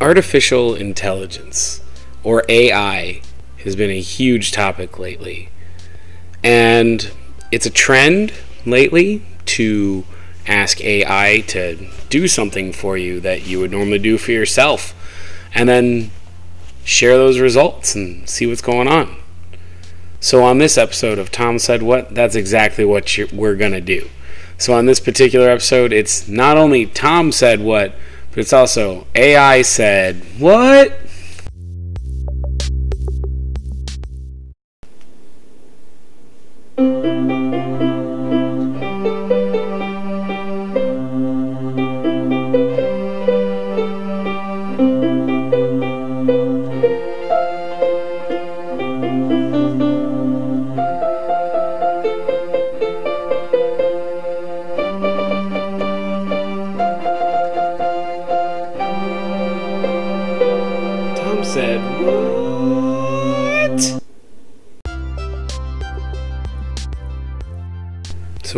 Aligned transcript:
Artificial 0.00 0.74
intelligence, 0.74 1.82
or 2.22 2.44
AI, 2.48 3.20
has 3.64 3.74
been 3.74 3.90
a 3.90 4.00
huge 4.00 4.52
topic 4.52 4.98
lately. 4.98 5.48
And 6.42 7.10
it's 7.50 7.66
a 7.66 7.70
trend 7.70 8.32
lately 8.64 9.22
to 9.46 10.04
ask 10.46 10.80
AI 10.80 11.40
to 11.48 11.88
do 12.08 12.28
something 12.28 12.72
for 12.72 12.96
you 12.96 13.20
that 13.20 13.46
you 13.46 13.58
would 13.58 13.70
normally 13.70 13.98
do 13.98 14.18
for 14.18 14.32
yourself. 14.32 14.94
And 15.54 15.68
then 15.68 16.10
share 16.84 17.16
those 17.16 17.38
results 17.38 17.94
and 17.94 18.28
see 18.28 18.46
what's 18.46 18.62
going 18.62 18.88
on. 18.88 19.16
So, 20.20 20.42
on 20.42 20.58
this 20.58 20.76
episode 20.78 21.18
of 21.18 21.30
Tom 21.30 21.58
Said 21.58 21.82
What, 21.82 22.14
that's 22.14 22.34
exactly 22.34 22.84
what 22.84 23.16
we're 23.32 23.54
going 23.54 23.72
to 23.72 23.80
do. 23.80 24.08
So, 24.56 24.74
on 24.74 24.86
this 24.86 24.98
particular 24.98 25.48
episode, 25.48 25.92
it's 25.92 26.26
not 26.26 26.56
only 26.56 26.86
Tom 26.86 27.30
said 27.30 27.60
what, 27.60 27.94
but 28.38 28.42
it's 28.42 28.52
also 28.52 29.04
AI 29.16 29.62
said 29.62 30.14
what? 30.38 30.96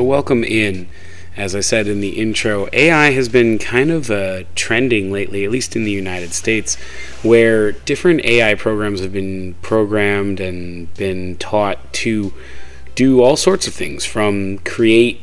So, 0.01 0.05
welcome 0.05 0.45
in. 0.45 0.89
As 1.37 1.55
I 1.55 1.61
said 1.61 1.87
in 1.87 2.01
the 2.01 2.19
intro, 2.19 2.71
AI 2.73 3.11
has 3.11 3.29
been 3.29 3.59
kind 3.59 3.91
of 3.91 4.11
uh, 4.11 4.45
trending 4.55 5.13
lately, 5.13 5.45
at 5.45 5.51
least 5.51 5.77
in 5.77 5.85
the 5.85 5.91
United 5.91 6.33
States, 6.33 6.77
where 7.23 7.73
different 7.73 8.25
AI 8.25 8.55
programs 8.55 9.01
have 9.01 9.13
been 9.13 9.57
programmed 9.61 10.41
and 10.41 10.93
been 10.95 11.37
taught 11.37 11.93
to 11.93 12.33
do 12.95 13.21
all 13.21 13.37
sorts 13.37 13.67
of 13.67 13.75
things 13.75 14.07
from 14.07 14.61
create 14.61 15.21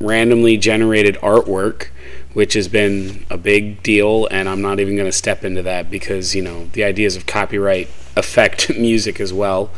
randomly 0.00 0.56
generated 0.56 1.14
artwork, 1.22 1.90
which 2.32 2.54
has 2.54 2.66
been 2.66 3.24
a 3.30 3.38
big 3.38 3.84
deal, 3.84 4.26
and 4.32 4.48
I'm 4.48 4.62
not 4.62 4.80
even 4.80 4.96
going 4.96 5.06
to 5.06 5.16
step 5.16 5.44
into 5.44 5.62
that 5.62 5.92
because, 5.92 6.34
you 6.34 6.42
know, 6.42 6.64
the 6.72 6.82
ideas 6.82 7.14
of 7.14 7.26
copyright 7.26 7.88
affect 8.16 8.68
music 8.68 9.20
as 9.20 9.32
well, 9.32 9.70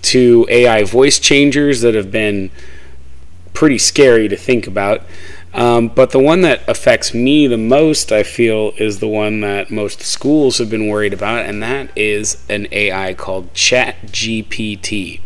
to 0.00 0.46
AI 0.48 0.82
voice 0.84 1.18
changers 1.18 1.82
that 1.82 1.94
have 1.94 2.10
been 2.10 2.50
pretty 3.56 3.78
scary 3.78 4.28
to 4.28 4.36
think 4.36 4.66
about. 4.66 5.02
Um, 5.54 5.88
but 5.88 6.10
the 6.10 6.18
one 6.18 6.42
that 6.42 6.68
affects 6.68 7.14
me 7.14 7.46
the 7.46 7.56
most, 7.56 8.12
I 8.12 8.22
feel, 8.22 8.72
is 8.76 9.00
the 9.00 9.08
one 9.08 9.40
that 9.40 9.70
most 9.70 10.02
schools 10.02 10.58
have 10.58 10.68
been 10.68 10.88
worried 10.88 11.14
about, 11.14 11.46
and 11.46 11.62
that 11.62 11.90
is 11.96 12.44
an 12.50 12.68
AI 12.70 13.14
called 13.14 13.54
ChatGPT, 13.54 15.20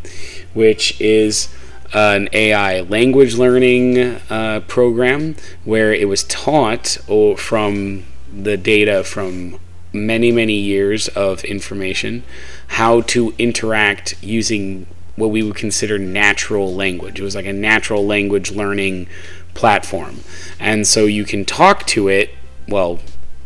which 0.54 0.98
is 1.00 1.48
an 1.92 2.28
AI 2.32 2.82
language 2.82 3.34
learning 3.34 3.98
uh, 4.30 4.60
program 4.68 5.34
where 5.64 5.92
it 5.92 6.08
was 6.08 6.22
taught 6.22 6.98
oh, 7.08 7.34
from 7.34 8.04
the 8.32 8.56
data 8.56 9.02
from 9.02 9.58
many, 9.92 10.30
many 10.30 10.54
years 10.54 11.08
of 11.08 11.42
information 11.42 12.22
how 12.68 13.00
to 13.00 13.34
interact 13.38 14.14
using 14.22 14.86
what 15.20 15.30
we 15.30 15.42
would 15.42 15.54
consider 15.54 15.98
natural 15.98 16.74
language. 16.74 17.20
It 17.20 17.22
was 17.22 17.34
like 17.34 17.46
a 17.46 17.52
natural 17.52 18.04
language 18.04 18.50
learning 18.50 19.06
platform. 19.54 20.20
And 20.58 20.86
so 20.86 21.04
you 21.04 21.24
can 21.24 21.44
talk 21.44 21.86
to 21.88 22.08
it, 22.08 22.30
well, 22.66 22.98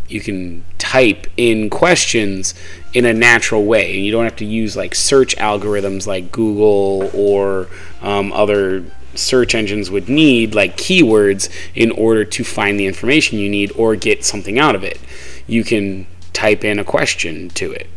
you 0.09 0.21
can 0.21 0.65
type 0.79 1.27
in 1.37 1.71
questions 1.71 2.55
in 2.93 3.05
a 3.05 3.13
natural 3.13 3.65
way. 3.65 3.97
And 3.97 4.05
you 4.05 4.13
don't 4.13 4.25
have 4.25 4.37
to 4.37 4.45
use 4.45 4.77
like 4.77 4.95
search 4.95 5.37
algorithms 5.37 6.07
like 6.07 6.31
Google 6.31 7.11
or 7.13 7.69
um, 8.01 8.33
other 8.33 8.85
search 9.15 9.55
engines 9.55 9.91
would 9.91 10.09
need, 10.09 10.55
like 10.55 10.77
keywords, 10.77 11.51
in 11.75 11.91
order 11.93 12.25
to 12.25 12.45
find 12.45 12.79
the 12.79 12.87
information 12.87 13.39
you 13.39 13.49
need 13.49 13.73
or 13.77 13.97
get 13.97 14.25
something 14.25 14.59
out 14.59 14.75
of 14.75 14.85
it. 14.85 15.01
You 15.47 15.65
can 15.65 16.07
type 16.33 16.65
in 16.65 16.79
a 16.79 16.85
question 16.85 17.49
to 17.51 17.73
it. 17.73 17.89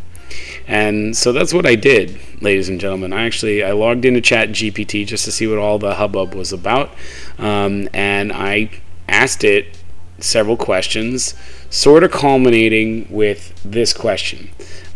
And 0.67 1.15
so 1.15 1.31
that's 1.31 1.53
what 1.53 1.65
I 1.65 1.75
did, 1.75 2.19
ladies 2.41 2.67
and 2.67 2.79
gentlemen. 2.79 3.13
I 3.13 3.25
actually 3.25 3.63
I 3.63 3.71
logged 3.71 4.03
into 4.03 4.19
Chat 4.19 4.49
GPT 4.49 5.07
just 5.07 5.23
to 5.25 5.31
see 5.31 5.47
what 5.47 5.57
all 5.57 5.79
the 5.79 5.95
hubbub 5.95 6.35
was 6.35 6.51
about, 6.51 6.91
um, 7.37 7.87
and 7.93 8.33
I 8.33 8.71
asked 9.07 9.45
it 9.45 9.77
several 10.19 10.57
questions, 10.57 11.35
sort 11.69 12.03
of 12.03 12.11
culminating 12.11 13.07
with 13.09 13.53
this 13.63 13.93
question. 13.93 14.49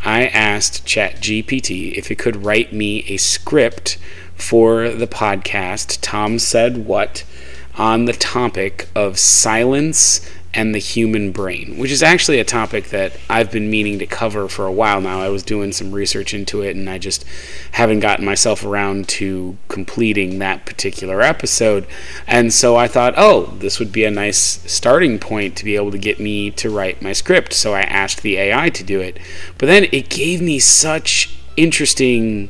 I 0.03 0.25
asked 0.27 0.85
Chat 0.85 1.17
GPT 1.17 1.93
if 1.93 2.11
it 2.11 2.17
could 2.17 2.43
write 2.43 2.73
me 2.73 3.05
a 3.07 3.17
script 3.17 3.97
for 4.35 4.89
the 4.89 5.07
podcast. 5.07 5.99
Tom 6.01 6.39
said 6.39 6.85
what 6.85 7.23
on 7.77 8.05
the 8.05 8.13
topic 8.13 8.89
of 8.95 9.17
silence 9.17 10.27
and 10.53 10.75
the 10.75 10.79
human 10.79 11.31
brain, 11.31 11.77
which 11.77 11.91
is 11.91 12.03
actually 12.03 12.39
a 12.39 12.43
topic 12.43 12.89
that 12.89 13.13
I've 13.29 13.51
been 13.51 13.69
meaning 13.69 13.99
to 13.99 14.05
cover 14.05 14.49
for 14.49 14.65
a 14.65 14.71
while 14.71 14.99
now. 14.99 15.21
I 15.21 15.29
was 15.29 15.43
doing 15.43 15.71
some 15.71 15.93
research 15.93 16.33
into 16.33 16.61
it 16.61 16.75
and 16.75 16.89
I 16.89 16.97
just 16.97 17.23
haven't 17.71 18.01
gotten 18.01 18.25
myself 18.25 18.65
around 18.65 19.07
to 19.09 19.57
completing 19.69 20.39
that 20.39 20.65
particular 20.65 21.21
episode. 21.21 21.87
And 22.27 22.53
so 22.53 22.75
I 22.75 22.87
thought, 22.87 23.13
oh, 23.15 23.55
this 23.59 23.79
would 23.79 23.93
be 23.93 24.03
a 24.03 24.11
nice 24.11 24.37
starting 24.37 25.19
point 25.19 25.55
to 25.57 25.65
be 25.65 25.75
able 25.75 25.91
to 25.91 25.97
get 25.97 26.19
me 26.19 26.51
to 26.51 26.69
write 26.69 27.01
my 27.01 27.13
script. 27.13 27.53
So 27.53 27.73
I 27.73 27.81
asked 27.81 28.21
the 28.21 28.37
AI 28.37 28.69
to 28.71 28.83
do 28.83 28.99
it. 28.99 29.19
But 29.57 29.67
then 29.67 29.85
it 29.91 30.09
gave 30.09 30.41
me 30.41 30.59
such 30.59 31.33
interesting 31.55 32.49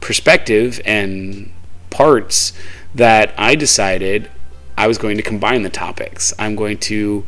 perspective 0.00 0.80
and 0.84 1.50
parts 1.90 2.52
that 2.94 3.32
I 3.38 3.54
decided 3.54 4.30
I 4.78 4.86
was 4.86 4.96
going 4.96 5.16
to 5.16 5.22
combine 5.24 5.64
the 5.64 5.70
topics. 5.70 6.32
I'm 6.38 6.54
going 6.54 6.78
to 6.78 7.24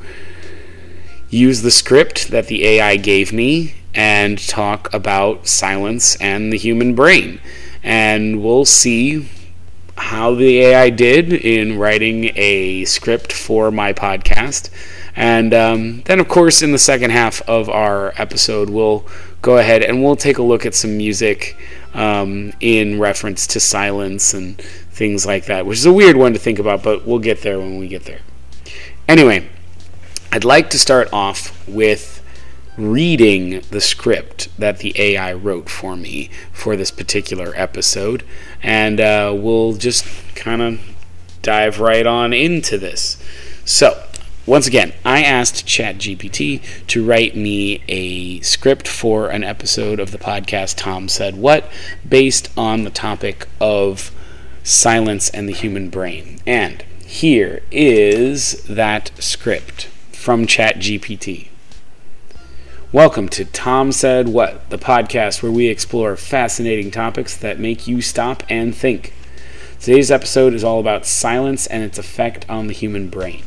use 1.29 1.63
the 1.63 1.71
script 1.73 2.29
that 2.29 2.47
the 2.47 2.65
AI 2.65 2.97
gave 2.97 3.33
me 3.33 3.75
and 3.93 4.39
talk 4.39 4.93
about 4.95 5.49
silence 5.49 6.15
and 6.17 6.53
the 6.53 6.57
human 6.57 6.95
brain. 6.95 7.41
And 7.83 8.41
we'll 8.41 8.65
see 8.65 9.29
how 9.97 10.35
the 10.35 10.61
AI 10.61 10.91
did 10.91 11.33
in 11.33 11.77
writing 11.77 12.31
a 12.37 12.85
script 12.85 13.33
for 13.33 13.73
my 13.73 13.93
podcast. 13.93 14.71
And 15.17 15.53
um, 15.53 16.03
then, 16.03 16.21
of 16.21 16.29
course, 16.29 16.63
in 16.63 16.71
the 16.71 16.79
second 16.79 17.11
half 17.11 17.43
of 17.43 17.69
our 17.69 18.15
episode, 18.17 18.71
we'll 18.71 19.05
go 19.43 19.59
ahead 19.59 19.83
and 19.83 20.05
we'll 20.05 20.15
take 20.17 20.39
a 20.39 20.43
look 20.43 20.65
at 20.65 20.77
some 20.77 20.97
music 20.97 21.57
um, 21.95 22.53
in 22.61 22.99
reference 23.01 23.47
to 23.49 23.61
silence 23.61 24.35
and 24.35 24.59
things 24.91 25.27
like 25.27 25.47
that, 25.47 25.67
which 25.67 25.79
is 25.79 25.87
a 25.87 25.93
weird 25.93 26.17
one 26.17 26.33
to 26.33 26.39
think 26.39 26.59
about, 26.59 26.83
but 26.83 27.07
we'll 27.07 27.19
get 27.19 27.43
there 27.43 27.59
when 27.59 27.79
we 27.79 27.89
get 27.89 28.05
there. 28.05 28.21
Anyway, 29.09 29.49
I'd 30.33 30.45
like 30.45 30.71
to 30.71 30.79
start 30.79 31.09
off 31.13 31.67
with 31.69 32.23
reading 32.77 33.61
the 33.71 33.81
script 33.81 34.49
that 34.59 34.79
the 34.79 34.95
AI 34.97 35.33
wrote 35.33 35.69
for 35.69 35.97
me 35.97 36.31
for 36.53 36.77
this 36.77 36.91
particular 36.91 37.53
episode, 37.57 38.23
and 38.63 39.01
uh, 39.01 39.35
we'll 39.37 39.75
just 39.75 40.05
kind 40.35 40.63
of 40.63 40.81
dive 41.43 41.81
right 41.81 42.07
on 42.07 42.33
into 42.33 42.79
this. 42.79 43.23
So, 43.65 44.07
once 44.47 44.67
again, 44.67 44.93
I 45.05 45.23
asked 45.23 45.67
ChatGPT 45.67 46.87
to 46.87 47.05
write 47.05 47.37
me 47.37 47.83
a 47.89 48.41
script 48.41 48.89
for 48.89 49.29
an 49.29 49.45
episode 49.45 50.01
of 50.01 50.13
the 50.13 50.19
podcast 50.19 50.77
Tom 50.77 51.09
Said 51.09 51.37
What, 51.37 51.71
based 52.09 52.51
on 52.57 52.85
the 52.85 52.91
topic 52.91 53.47
of 53.61 54.11
Silence 54.63 55.29
and 55.29 55.47
the 55.47 55.53
Human 55.53 55.91
Brain. 55.91 56.41
And 56.47 56.83
here 57.05 57.63
is 57.71 58.65
that 58.65 59.11
script 59.19 59.85
from 60.13 60.47
ChatGPT. 60.47 61.49
Welcome 62.93 63.29
to 63.29 63.45
Tom 63.45 63.93
Said 63.93 64.29
What, 64.29 64.71
the 64.71 64.79
podcast 64.79 65.43
where 65.43 65.53
we 65.53 65.69
explore 65.69 66.17
fascinating 66.17 66.91
topics 66.91 67.37
that 67.37 67.61
make 67.61 67.87
you 67.87 68.01
stop 68.01 68.43
and 68.49 68.75
think. 68.75 69.13
Today's 69.79 70.11
episode 70.11 70.55
is 70.55 70.65
all 70.65 70.81
about 70.81 71.05
silence 71.05 71.67
and 71.67 71.83
its 71.83 71.99
effect 71.99 72.47
on 72.49 72.67
the 72.67 72.75
human 72.75 73.09
brain. 73.09 73.43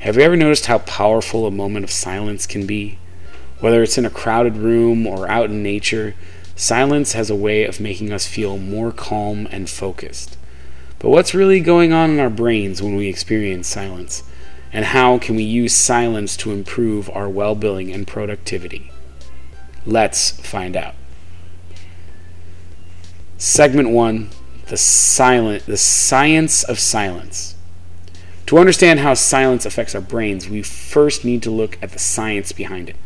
Have 0.00 0.16
you 0.16 0.22
ever 0.22 0.36
noticed 0.36 0.66
how 0.66 0.78
powerful 0.78 1.46
a 1.46 1.50
moment 1.50 1.84
of 1.84 1.90
silence 1.90 2.46
can 2.46 2.66
be? 2.66 2.98
Whether 3.60 3.82
it's 3.82 3.98
in 3.98 4.06
a 4.06 4.10
crowded 4.10 4.56
room 4.56 5.06
or 5.06 5.28
out 5.28 5.50
in 5.50 5.62
nature, 5.62 6.14
Silence 6.58 7.12
has 7.12 7.30
a 7.30 7.36
way 7.36 7.62
of 7.62 7.78
making 7.78 8.12
us 8.12 8.26
feel 8.26 8.58
more 8.58 8.90
calm 8.90 9.46
and 9.52 9.70
focused. 9.70 10.36
But 10.98 11.10
what's 11.10 11.32
really 11.32 11.60
going 11.60 11.92
on 11.92 12.10
in 12.10 12.18
our 12.18 12.28
brains 12.28 12.82
when 12.82 12.96
we 12.96 13.06
experience 13.06 13.68
silence? 13.68 14.24
And 14.72 14.86
how 14.86 15.18
can 15.18 15.36
we 15.36 15.44
use 15.44 15.72
silence 15.72 16.36
to 16.38 16.50
improve 16.50 17.08
our 17.10 17.28
well 17.28 17.54
being 17.54 17.92
and 17.92 18.08
productivity? 18.08 18.90
Let's 19.86 20.32
find 20.32 20.76
out. 20.76 20.96
Segment 23.38 23.90
1 23.90 24.30
the 24.66 24.76
silent 24.76 25.64
the 25.66 25.76
science 25.76 26.64
of 26.64 26.80
silence. 26.80 27.54
To 28.48 28.56
understand 28.56 29.00
how 29.00 29.12
silence 29.12 29.66
affects 29.66 29.94
our 29.94 30.00
brains, 30.00 30.48
we 30.48 30.62
first 30.62 31.22
need 31.22 31.42
to 31.42 31.50
look 31.50 31.76
at 31.82 31.90
the 31.90 31.98
science 31.98 32.50
behind 32.50 32.88
it. 32.88 32.96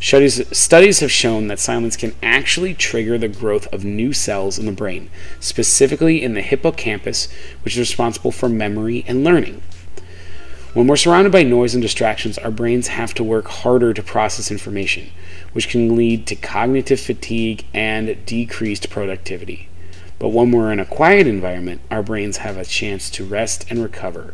Studies, 0.00 0.56
studies 0.56 1.00
have 1.00 1.12
shown 1.12 1.48
that 1.48 1.58
silence 1.58 1.94
can 1.94 2.14
actually 2.22 2.72
trigger 2.72 3.18
the 3.18 3.28
growth 3.28 3.66
of 3.66 3.84
new 3.84 4.14
cells 4.14 4.58
in 4.58 4.64
the 4.64 4.72
brain, 4.72 5.10
specifically 5.40 6.22
in 6.22 6.32
the 6.32 6.40
hippocampus, 6.40 7.28
which 7.62 7.74
is 7.74 7.80
responsible 7.80 8.32
for 8.32 8.48
memory 8.48 9.04
and 9.06 9.22
learning. 9.22 9.60
When 10.72 10.86
we're 10.86 10.96
surrounded 10.96 11.32
by 11.32 11.42
noise 11.42 11.74
and 11.74 11.82
distractions, 11.82 12.38
our 12.38 12.50
brains 12.50 12.88
have 12.88 13.12
to 13.16 13.22
work 13.22 13.48
harder 13.48 13.92
to 13.92 14.02
process 14.02 14.50
information, 14.50 15.10
which 15.52 15.68
can 15.68 15.96
lead 15.96 16.26
to 16.28 16.34
cognitive 16.34 16.98
fatigue 16.98 17.66
and 17.74 18.24
decreased 18.24 18.88
productivity. 18.88 19.68
But 20.18 20.30
when 20.30 20.50
we're 20.50 20.72
in 20.72 20.80
a 20.80 20.86
quiet 20.86 21.26
environment, 21.26 21.82
our 21.90 22.02
brains 22.02 22.38
have 22.38 22.56
a 22.56 22.64
chance 22.64 23.10
to 23.10 23.26
rest 23.26 23.66
and 23.68 23.82
recover, 23.82 24.32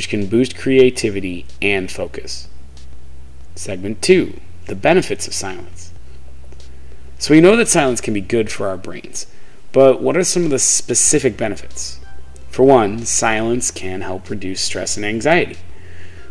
which 0.00 0.08
can 0.08 0.24
boost 0.24 0.56
creativity 0.56 1.44
and 1.60 1.90
focus. 1.90 2.48
Segment 3.54 4.00
2 4.00 4.40
the 4.64 4.74
benefits 4.74 5.26
of 5.26 5.34
silence. 5.34 5.92
So 7.18 7.34
we 7.34 7.42
know 7.42 7.54
that 7.56 7.68
silence 7.68 8.00
can 8.00 8.14
be 8.14 8.22
good 8.22 8.50
for 8.50 8.66
our 8.66 8.78
brains, 8.78 9.26
but 9.72 10.00
what 10.00 10.16
are 10.16 10.24
some 10.24 10.44
of 10.44 10.50
the 10.50 10.58
specific 10.58 11.36
benefits? 11.36 12.00
For 12.48 12.62
one, 12.62 13.04
silence 13.04 13.70
can 13.70 14.00
help 14.00 14.30
reduce 14.30 14.62
stress 14.62 14.96
and 14.96 15.04
anxiety. 15.04 15.58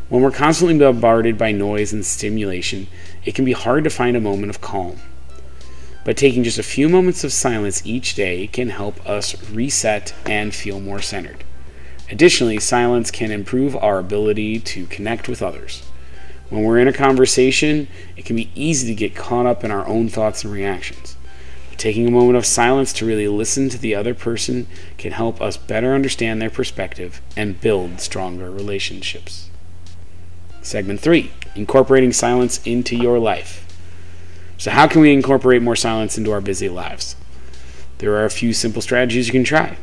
When 0.08 0.24
we're 0.24 0.32
constantly 0.32 0.76
bombarded 0.76 1.38
by 1.38 1.52
noise 1.52 1.94
and 1.94 2.04
stimulation, 2.04 2.88
it 3.24 3.36
can 3.36 3.46
be 3.46 3.52
hard 3.52 3.84
to 3.84 3.92
find 3.92 4.18
a 4.18 4.20
moment 4.20 4.50
of 4.50 4.62
calm. 4.62 4.98
But 6.04 6.18
taking 6.18 6.44
just 6.44 6.58
a 6.58 6.64
few 6.64 6.90
moments 6.90 7.24
of 7.24 7.32
silence 7.32 7.86
each 7.86 8.16
day 8.16 8.48
can 8.48 8.70
help 8.70 9.08
us 9.08 9.48
reset 9.52 10.16
and 10.26 10.56
feel 10.56 10.80
more 10.80 11.04
centered. 11.04 11.44
Additionally, 12.12 12.60
silence 12.60 13.12
can 13.12 13.32
improve 13.32 13.76
our 13.76 14.00
ability 14.00 14.60
to 14.60 14.88
connect 14.88 15.28
with 15.28 15.42
others. 15.42 15.84
When 16.50 16.64
we're 16.64 16.80
in 16.80 16.88
a 16.88 16.94
conversation, 16.94 17.88
it 18.18 18.26
can 18.26 18.36
be 18.36 18.50
easy 18.56 18.88
to 18.88 18.96
get 18.96 19.16
caught 19.16 19.46
up 19.46 19.64
in 19.64 19.70
our 19.70 19.88
own 19.88 20.10
thoughts 20.10 20.44
and 20.44 20.52
reactions. 20.52 21.16
Taking 21.78 22.08
a 22.08 22.12
moment 22.12 22.38
of 22.38 22.46
silence 22.46 22.92
to 22.94 23.06
really 23.06 23.28
listen 23.28 23.70
to 23.70 23.78
the 23.78 23.96
other 23.96 24.14
person 24.14 24.68
can 24.98 25.12
help 25.12 25.42
us 25.42 25.56
better 25.56 25.94
understand 25.94 26.42
their 26.42 26.50
perspective 26.50 27.22
and 27.38 27.62
build 27.62 28.02
stronger 28.02 28.50
relationships. 28.52 29.50
Segment 30.62 31.00
3 31.00 31.32
Incorporating 31.56 32.12
silence 32.12 32.60
into 32.66 32.96
your 32.96 33.20
life. 33.20 33.66
So, 34.58 34.72
how 34.72 34.88
can 34.88 35.02
we 35.02 35.14
incorporate 35.14 35.62
more 35.62 35.76
silence 35.76 36.18
into 36.18 36.32
our 36.32 36.42
busy 36.42 36.68
lives? 36.68 37.16
There 38.00 38.14
are 38.16 38.26
a 38.26 38.30
few 38.30 38.52
simple 38.52 38.82
strategies 38.82 39.28
you 39.28 39.32
can 39.32 39.44
try. 39.44 39.78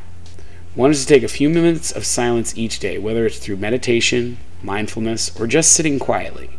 One 0.76 0.90
is 0.90 1.00
to 1.00 1.06
take 1.06 1.22
a 1.22 1.28
few 1.28 1.48
minutes 1.48 1.90
of 1.90 2.04
silence 2.04 2.56
each 2.56 2.78
day, 2.78 2.98
whether 2.98 3.24
it's 3.24 3.38
through 3.38 3.56
meditation, 3.56 4.36
mindfulness, 4.62 5.34
or 5.40 5.46
just 5.46 5.72
sitting 5.72 5.98
quietly. 5.98 6.50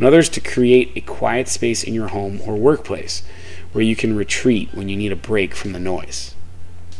Another 0.00 0.18
is 0.18 0.28
to 0.30 0.40
create 0.40 0.90
a 0.96 1.00
quiet 1.00 1.46
space 1.46 1.84
in 1.84 1.94
your 1.94 2.08
home 2.08 2.40
or 2.44 2.56
workplace 2.56 3.22
where 3.70 3.84
you 3.84 3.94
can 3.94 4.16
retreat 4.16 4.70
when 4.74 4.88
you 4.88 4.96
need 4.96 5.12
a 5.12 5.16
break 5.16 5.54
from 5.54 5.72
the 5.72 5.78
noise. 5.78 6.34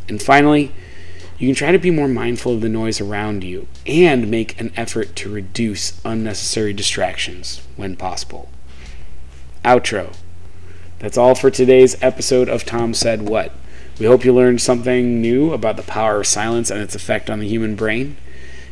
And 0.09 0.23
finally, 0.23 0.73
you 1.39 1.49
can 1.49 1.57
try 1.57 1.73
to 1.73 1.79
be 1.79 1.91
more 1.91 2.07
mindful 2.07 2.55
of 2.55 2.61
the 2.61 2.69
noise 2.69 3.01
around 3.01 3.43
you 3.43 3.67
and 3.85 4.31
make 4.31 4.61
an 4.61 4.73
effort 4.77 5.17
to 5.17 5.33
reduce 5.33 6.01
unnecessary 6.05 6.73
distractions 6.73 7.63
when 7.77 7.97
possible. 7.97 8.49
Outro. 9.65 10.15
That's 11.01 11.19
all 11.19 11.35
for 11.35 11.51
today's 11.51 12.01
episode 12.01 12.49
of 12.49 12.65
Tom 12.65 12.95
Said 12.95 13.23
What. 13.23 13.53
We 13.99 14.07
hope 14.07 14.25
you 14.25 14.33
learned 14.33 14.61
something 14.61 15.21
new 15.21 15.53
about 15.53 15.77
the 15.77 15.83
power 15.83 16.21
of 16.21 16.27
silence 16.27 16.71
and 16.71 16.81
its 16.81 16.95
effect 16.95 17.29
on 17.29 17.41
the 17.41 17.49
human 17.49 17.75
brain. 17.75 18.17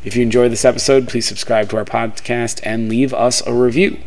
If 0.04 0.14
you 0.14 0.22
enjoyed 0.22 0.52
this 0.52 0.64
episode, 0.64 1.08
please 1.08 1.26
subscribe 1.26 1.68
to 1.70 1.76
our 1.78 1.84
podcast 1.84 2.60
and 2.62 2.88
leave 2.88 3.12
us 3.12 3.44
a 3.44 3.52
review. 3.52 3.98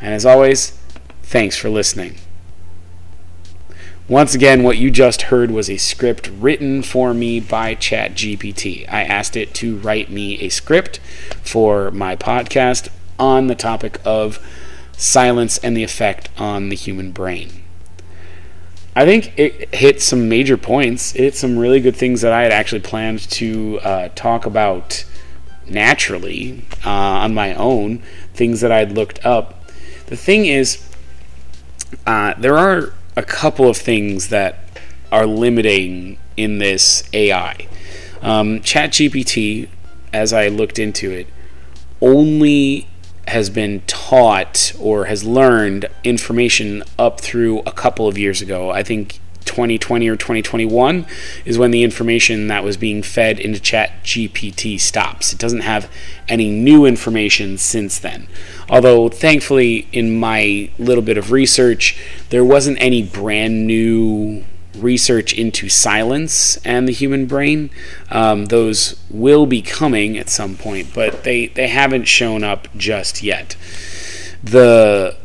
And 0.00 0.14
as 0.14 0.24
always, 0.24 0.78
thanks 1.24 1.56
for 1.56 1.68
listening. 1.68 2.14
Once 4.06 4.32
again, 4.32 4.62
what 4.62 4.78
you 4.78 4.92
just 4.92 5.22
heard 5.22 5.50
was 5.50 5.68
a 5.68 5.76
script 5.76 6.30
written 6.38 6.82
for 6.82 7.12
me 7.14 7.40
by 7.40 7.74
ChatGPT. 7.74 8.88
I 8.88 9.02
asked 9.02 9.36
it 9.36 9.52
to 9.54 9.76
write 9.78 10.08
me 10.10 10.40
a 10.40 10.48
script 10.50 10.98
for 11.42 11.90
my 11.90 12.14
podcast 12.14 12.88
on 13.18 13.48
the 13.48 13.54
topic 13.56 14.00
of 14.04 14.38
silence 14.96 15.58
and 15.58 15.76
the 15.76 15.84
effect 15.84 16.28
on 16.38 16.68
the 16.68 16.76
human 16.76 17.10
brain. 17.10 17.59
I 19.00 19.04
think 19.04 19.38
it 19.38 19.74
hit 19.74 20.02
some 20.02 20.28
major 20.28 20.56
points. 20.56 21.14
It 21.14 21.20
hit 21.20 21.34
some 21.34 21.58
really 21.58 21.80
good 21.80 21.96
things 21.96 22.20
that 22.20 22.32
I 22.32 22.42
had 22.42 22.52
actually 22.52 22.82
planned 22.82 23.20
to 23.30 23.80
uh, 23.80 24.08
talk 24.14 24.46
about 24.46 25.04
naturally 25.66 26.66
uh, 26.84 26.90
on 26.90 27.32
my 27.32 27.54
own, 27.54 28.02
things 28.34 28.60
that 28.60 28.72
I'd 28.72 28.92
looked 28.92 29.24
up 29.24 29.60
the 30.10 30.16
thing 30.16 30.46
is, 30.46 30.84
uh, 32.04 32.34
there 32.36 32.58
are 32.58 32.92
a 33.16 33.22
couple 33.22 33.68
of 33.68 33.76
things 33.76 34.28
that 34.28 34.58
are 35.12 35.24
limiting 35.24 36.18
in 36.36 36.58
this 36.58 37.08
AI. 37.12 37.68
Um, 38.20 38.58
ChatGPT, 38.58 39.68
as 40.12 40.32
I 40.32 40.48
looked 40.48 40.80
into 40.80 41.12
it, 41.12 41.28
only 42.00 42.88
has 43.28 43.50
been 43.50 43.82
taught 43.86 44.72
or 44.78 45.04
has 45.06 45.24
learned 45.24 45.86
information 46.04 46.82
up 46.98 47.20
through 47.20 47.60
a 47.60 47.72
couple 47.72 48.08
of 48.08 48.18
years 48.18 48.42
ago. 48.42 48.70
I 48.70 48.82
think 48.82 49.20
2020 49.44 50.08
or 50.08 50.16
2021 50.16 51.06
is 51.44 51.58
when 51.58 51.70
the 51.70 51.82
information 51.82 52.46
that 52.46 52.62
was 52.62 52.76
being 52.76 53.02
fed 53.02 53.38
into 53.40 53.58
chat 53.58 53.90
gpt 54.04 54.78
stops 54.78 55.32
it 55.32 55.38
doesn't 55.38 55.62
have 55.62 55.90
any 56.28 56.50
new 56.50 56.84
information 56.84 57.58
since 57.58 57.98
then 57.98 58.28
although 58.68 59.08
thankfully 59.08 59.88
in 59.92 60.18
my 60.18 60.70
little 60.78 61.02
bit 61.02 61.18
of 61.18 61.32
research 61.32 61.98
there 62.28 62.44
wasn't 62.44 62.80
any 62.80 63.02
brand 63.02 63.66
new 63.66 64.44
research 64.76 65.32
into 65.32 65.68
silence 65.68 66.56
and 66.58 66.86
the 66.86 66.92
human 66.92 67.26
brain 67.26 67.70
um, 68.10 68.46
those 68.46 69.00
will 69.10 69.46
be 69.46 69.60
coming 69.60 70.16
at 70.16 70.28
some 70.28 70.56
point 70.56 70.94
but 70.94 71.24
they, 71.24 71.46
they 71.48 71.68
haven't 71.68 72.04
shown 72.04 72.44
up 72.44 72.68
just 72.76 73.22
yet. 73.22 73.56
The 74.42 75.16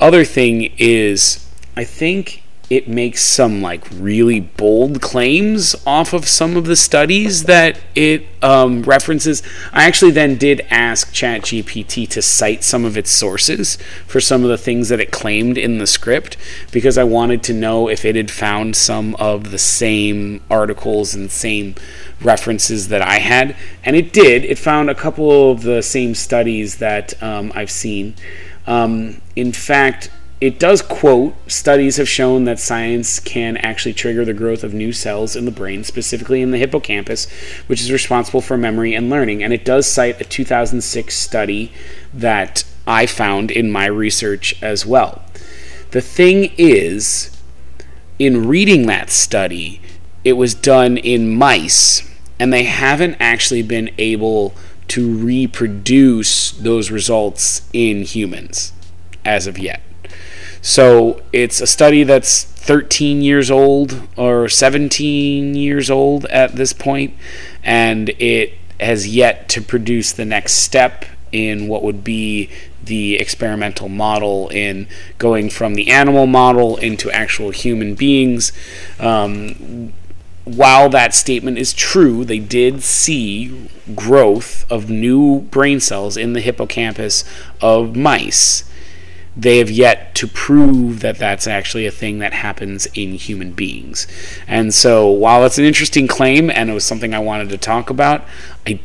other 0.00 0.24
thing 0.24 0.72
is 0.78 1.46
i 1.76 1.84
think 1.84 2.42
it 2.68 2.88
makes 2.88 3.22
some 3.22 3.62
like 3.62 3.86
really 3.92 4.40
bold 4.40 5.00
claims 5.00 5.76
off 5.86 6.12
of 6.12 6.26
some 6.26 6.56
of 6.56 6.66
the 6.66 6.74
studies 6.74 7.44
that 7.44 7.78
it 7.94 8.26
um, 8.42 8.82
references. 8.82 9.40
I 9.72 9.84
actually 9.84 10.10
then 10.10 10.36
did 10.36 10.66
ask 10.68 11.12
ChatGPT 11.12 12.08
to 12.08 12.20
cite 12.20 12.64
some 12.64 12.84
of 12.84 12.96
its 12.96 13.10
sources 13.10 13.76
for 14.06 14.20
some 14.20 14.42
of 14.42 14.48
the 14.48 14.58
things 14.58 14.88
that 14.88 14.98
it 14.98 15.12
claimed 15.12 15.56
in 15.56 15.78
the 15.78 15.86
script 15.86 16.36
because 16.72 16.98
I 16.98 17.04
wanted 17.04 17.44
to 17.44 17.52
know 17.52 17.88
if 17.88 18.04
it 18.04 18.16
had 18.16 18.32
found 18.32 18.74
some 18.74 19.14
of 19.16 19.52
the 19.52 19.58
same 19.58 20.42
articles 20.50 21.14
and 21.14 21.30
same 21.30 21.76
references 22.20 22.88
that 22.88 23.02
I 23.02 23.18
had. 23.18 23.54
And 23.84 23.94
it 23.94 24.12
did. 24.12 24.44
It 24.44 24.58
found 24.58 24.90
a 24.90 24.94
couple 24.94 25.52
of 25.52 25.62
the 25.62 25.82
same 25.82 26.16
studies 26.16 26.78
that 26.78 27.20
um, 27.22 27.52
I've 27.54 27.70
seen. 27.70 28.16
Um, 28.66 29.20
in 29.36 29.52
fact, 29.52 30.10
it 30.40 30.58
does 30.58 30.82
quote 30.82 31.34
studies 31.50 31.96
have 31.96 32.08
shown 32.08 32.44
that 32.44 32.58
science 32.58 33.18
can 33.20 33.56
actually 33.56 33.94
trigger 33.94 34.24
the 34.24 34.34
growth 34.34 34.62
of 34.62 34.74
new 34.74 34.92
cells 34.92 35.34
in 35.34 35.46
the 35.46 35.50
brain, 35.50 35.82
specifically 35.82 36.42
in 36.42 36.50
the 36.50 36.58
hippocampus, 36.58 37.26
which 37.68 37.80
is 37.80 37.90
responsible 37.90 38.42
for 38.42 38.58
memory 38.58 38.94
and 38.94 39.08
learning. 39.08 39.42
And 39.42 39.52
it 39.52 39.64
does 39.64 39.90
cite 39.90 40.20
a 40.20 40.24
2006 40.24 41.14
study 41.14 41.72
that 42.12 42.64
I 42.86 43.06
found 43.06 43.50
in 43.50 43.72
my 43.72 43.86
research 43.86 44.62
as 44.62 44.84
well. 44.84 45.22
The 45.92 46.02
thing 46.02 46.52
is, 46.58 47.34
in 48.18 48.46
reading 48.46 48.86
that 48.86 49.08
study, 49.10 49.80
it 50.22 50.34
was 50.34 50.54
done 50.54 50.98
in 50.98 51.34
mice, 51.34 52.02
and 52.38 52.52
they 52.52 52.64
haven't 52.64 53.16
actually 53.20 53.62
been 53.62 53.90
able 53.96 54.54
to 54.88 55.16
reproduce 55.16 56.50
those 56.50 56.90
results 56.90 57.68
in 57.72 58.02
humans 58.02 58.74
as 59.24 59.46
of 59.46 59.58
yet. 59.58 59.80
So 60.62 61.22
it's 61.32 61.60
a 61.60 61.66
study 61.66 62.02
that's 62.02 62.44
13 62.44 63.22
years 63.22 63.50
old 63.50 64.08
or 64.16 64.48
17 64.48 65.54
years 65.54 65.90
old 65.90 66.24
at 66.26 66.56
this 66.56 66.72
point, 66.72 67.14
and 67.62 68.10
it 68.18 68.54
has 68.80 69.08
yet 69.08 69.48
to 69.50 69.62
produce 69.62 70.12
the 70.12 70.24
next 70.24 70.54
step 70.54 71.04
in 71.32 71.68
what 71.68 71.82
would 71.82 72.02
be 72.04 72.50
the 72.82 73.16
experimental 73.16 73.88
model 73.88 74.48
in 74.48 74.86
going 75.18 75.50
from 75.50 75.74
the 75.74 75.90
animal 75.90 76.26
model 76.26 76.76
into 76.76 77.10
actual 77.10 77.50
human 77.50 77.94
beings. 77.94 78.52
Um, 78.98 79.92
while 80.44 80.88
that 80.88 81.12
statement 81.12 81.58
is 81.58 81.72
true, 81.72 82.24
they 82.24 82.38
did 82.38 82.82
see 82.82 83.68
growth 83.94 84.64
of 84.70 84.88
new 84.88 85.40
brain 85.40 85.80
cells 85.80 86.16
in 86.16 86.34
the 86.34 86.40
hippocampus 86.40 87.24
of 87.60 87.96
mice. 87.96 88.62
They 89.36 89.58
have 89.58 89.70
yet 89.70 90.14
to 90.16 90.26
prove 90.26 91.00
that 91.00 91.18
that's 91.18 91.46
actually 91.46 91.86
a 91.86 91.90
thing 91.90 92.20
that 92.20 92.32
happens 92.32 92.86
in 92.94 93.12
human 93.14 93.52
beings. 93.52 94.06
And 94.46 94.72
so, 94.72 95.10
while 95.10 95.44
it's 95.44 95.58
an 95.58 95.64
interesting 95.64 96.06
claim 96.06 96.50
and 96.50 96.70
it 96.70 96.72
was 96.72 96.84
something 96.84 97.12
I 97.12 97.18
wanted 97.18 97.50
to 97.50 97.58
talk 97.58 97.90
about, 97.90 98.24
I 98.66 98.80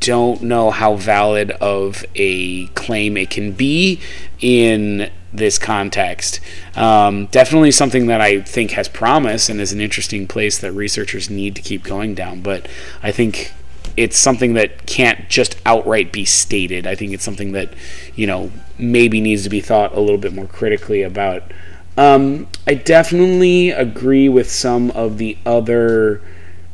don't 0.00 0.42
know 0.42 0.70
how 0.70 0.96
valid 0.96 1.52
of 1.52 2.04
a 2.14 2.66
claim 2.68 3.16
it 3.16 3.30
can 3.30 3.52
be 3.52 4.00
in 4.40 5.10
this 5.32 5.58
context. 5.58 6.40
Um, 6.76 7.26
definitely 7.26 7.70
something 7.70 8.06
that 8.06 8.20
I 8.20 8.42
think 8.42 8.72
has 8.72 8.88
promise 8.88 9.48
and 9.48 9.60
is 9.60 9.72
an 9.72 9.80
interesting 9.80 10.26
place 10.26 10.58
that 10.58 10.72
researchers 10.72 11.30
need 11.30 11.56
to 11.56 11.62
keep 11.62 11.82
going 11.82 12.14
down. 12.14 12.42
But 12.42 12.68
I 13.02 13.10
think 13.10 13.52
it's 13.96 14.16
something 14.16 14.54
that 14.54 14.86
can't 14.86 15.28
just 15.28 15.56
outright 15.64 16.12
be 16.12 16.24
stated. 16.24 16.86
I 16.86 16.94
think 16.94 17.12
it's 17.12 17.24
something 17.24 17.52
that, 17.52 17.72
you 18.14 18.26
know, 18.26 18.50
maybe 18.78 19.20
needs 19.20 19.44
to 19.44 19.50
be 19.50 19.60
thought 19.60 19.94
a 19.94 20.00
little 20.00 20.18
bit 20.18 20.32
more 20.32 20.46
critically 20.46 21.02
about. 21.02 21.42
Um, 21.96 22.48
I 22.66 22.74
definitely 22.74 23.70
agree 23.70 24.28
with 24.28 24.50
some 24.50 24.90
of 24.92 25.18
the 25.18 25.38
other 25.46 26.20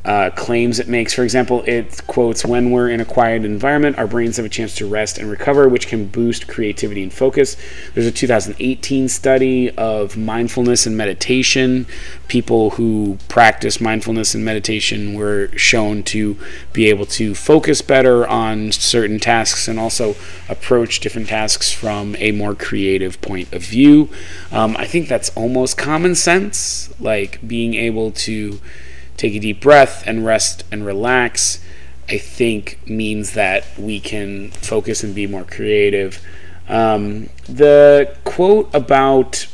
uh, 0.04 0.30
claims 0.30 0.78
it 0.78 0.88
makes. 0.88 1.12
For 1.12 1.23
example, 1.23 1.62
it 1.66 2.07
quotes 2.07 2.45
When 2.45 2.71
we're 2.71 2.88
in 2.88 3.00
a 3.00 3.04
quiet 3.04 3.45
environment, 3.45 3.99
our 3.99 4.07
brains 4.07 4.38
have 4.38 4.47
a 4.47 4.50
chance 4.50 4.75
to 4.76 4.87
rest 4.87 5.19
and 5.19 5.30
recover, 5.30 5.69
which 5.69 5.87
can 5.87 6.07
boost 6.07 6.49
creativity 6.49 7.02
and 7.02 7.12
focus. 7.12 7.57
There's 7.95 8.07
a 8.07 8.12
2018 8.12 9.09
study 9.09 9.71
of 9.76 10.16
mindfulness 10.16 10.87
and 10.87 10.97
meditation. 10.97 11.87
People 12.28 12.71
who 12.71 13.19
practice 13.28 13.80
mindfulness 13.80 14.35
and 14.35 14.45
meditation 14.45 15.14
were 15.14 15.50
shown 15.57 16.02
to 16.04 16.37
be 16.73 16.88
able 16.88 17.07
to 17.07 17.35
focus 17.35 17.83
better 17.83 18.26
on 18.26 18.73
certain 18.73 19.19
tasks 19.19 19.69
and 19.69 19.78
also 19.78 20.14
approach 20.49 21.00
different 21.00 21.28
tasks 21.28 21.73
from 21.73 22.16
a 22.16 22.33
more 22.33 22.54
creative 22.54 23.21
point 23.21 23.52
of 23.52 23.62
view. 23.62 24.09
Um, 24.50 24.76
I 24.78 24.87
think 24.87 25.09
that's 25.09 25.30
almost 25.37 25.76
common 25.76 26.14
sense, 26.14 26.92
like 27.00 27.47
being 27.47 27.75
able 27.75 28.12
to 28.12 28.61
take 29.20 29.34
a 29.34 29.38
deep 29.38 29.60
breath 29.60 30.02
and 30.06 30.24
rest 30.24 30.64
and 30.72 30.84
relax, 30.86 31.62
I 32.08 32.16
think 32.16 32.80
means 32.86 33.34
that 33.34 33.66
we 33.78 34.00
can 34.00 34.50
focus 34.50 35.04
and 35.04 35.14
be 35.14 35.26
more 35.26 35.44
creative. 35.44 36.24
Um, 36.68 37.28
the 37.46 38.16
quote 38.24 38.74
about 38.74 39.46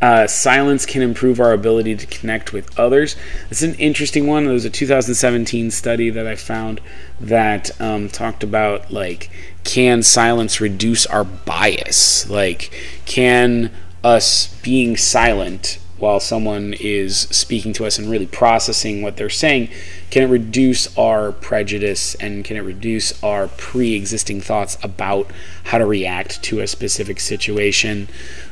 uh, 0.00 0.26
silence 0.26 0.86
can 0.86 1.02
improve 1.02 1.38
our 1.38 1.52
ability 1.52 1.96
to 1.96 2.06
connect 2.06 2.54
with 2.54 2.78
others. 2.78 3.14
It's 3.50 3.62
an 3.62 3.74
interesting 3.74 4.26
one. 4.26 4.44
There 4.44 4.54
was 4.54 4.64
a 4.64 4.70
2017 4.70 5.70
study 5.70 6.08
that 6.08 6.26
I 6.26 6.34
found 6.34 6.80
that 7.20 7.78
um, 7.78 8.08
talked 8.08 8.42
about 8.42 8.90
like, 8.90 9.30
can 9.64 10.02
silence 10.02 10.62
reduce 10.62 11.04
our 11.04 11.24
bias? 11.24 12.30
Like, 12.30 12.72
can 13.04 13.70
us 14.02 14.58
being 14.62 14.96
silent 14.96 15.78
while 15.98 16.20
someone 16.20 16.74
is 16.80 17.20
speaking 17.20 17.72
to 17.74 17.86
us 17.86 17.98
and 17.98 18.10
really 18.10 18.26
processing 18.26 19.02
what 19.02 19.16
they're 19.16 19.28
saying, 19.28 19.68
can 20.10 20.22
it 20.22 20.26
reduce 20.26 20.96
our 20.96 21.32
prejudice 21.32 22.14
and 22.16 22.44
can 22.44 22.56
it 22.56 22.60
reduce 22.60 23.22
our 23.22 23.48
pre 23.48 23.94
existing 23.94 24.40
thoughts 24.40 24.78
about 24.82 25.30
how 25.64 25.78
to 25.78 25.86
react 25.86 26.42
to 26.44 26.60
a 26.60 26.66
specific 26.66 27.20
situation? 27.20 28.08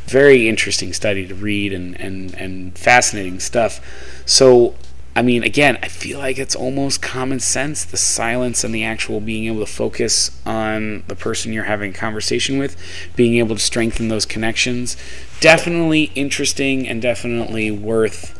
Very 0.07 0.49
interesting 0.49 0.93
study 0.93 1.27
to 1.27 1.35
read 1.35 1.73
and, 1.73 1.99
and, 2.01 2.35
and 2.35 2.77
fascinating 2.79 3.41
stuff. 3.41 3.81
So 4.27 4.75
I 5.17 5.23
mean, 5.23 5.43
again, 5.43 5.79
I 5.83 5.89
feel 5.89 6.19
like 6.19 6.37
it's 6.37 6.55
almost 6.55 7.01
common 7.01 7.41
sense 7.41 7.87
the 7.87 7.97
silence 7.97 8.63
and 8.65 8.75
the 8.75 8.85
actual 8.85 9.19
being 9.19 9.47
able 9.47 9.61
to 9.61 9.73
focus 9.73 10.39
on 10.45 11.05
the 11.09 11.17
person 11.17 11.55
you're 11.55 11.65
having 11.65 11.93
a 11.93 11.95
conversation 11.95 12.59
with, 12.59 12.77
being 13.17 13.37
able 13.39 13.57
to 13.57 13.63
strengthen 13.63 14.09
those 14.09 14.27
connections. 14.27 14.95
Definitely 15.41 16.13
interesting 16.15 16.87
and 16.87 17.01
definitely 17.01 17.71
worth 17.71 18.39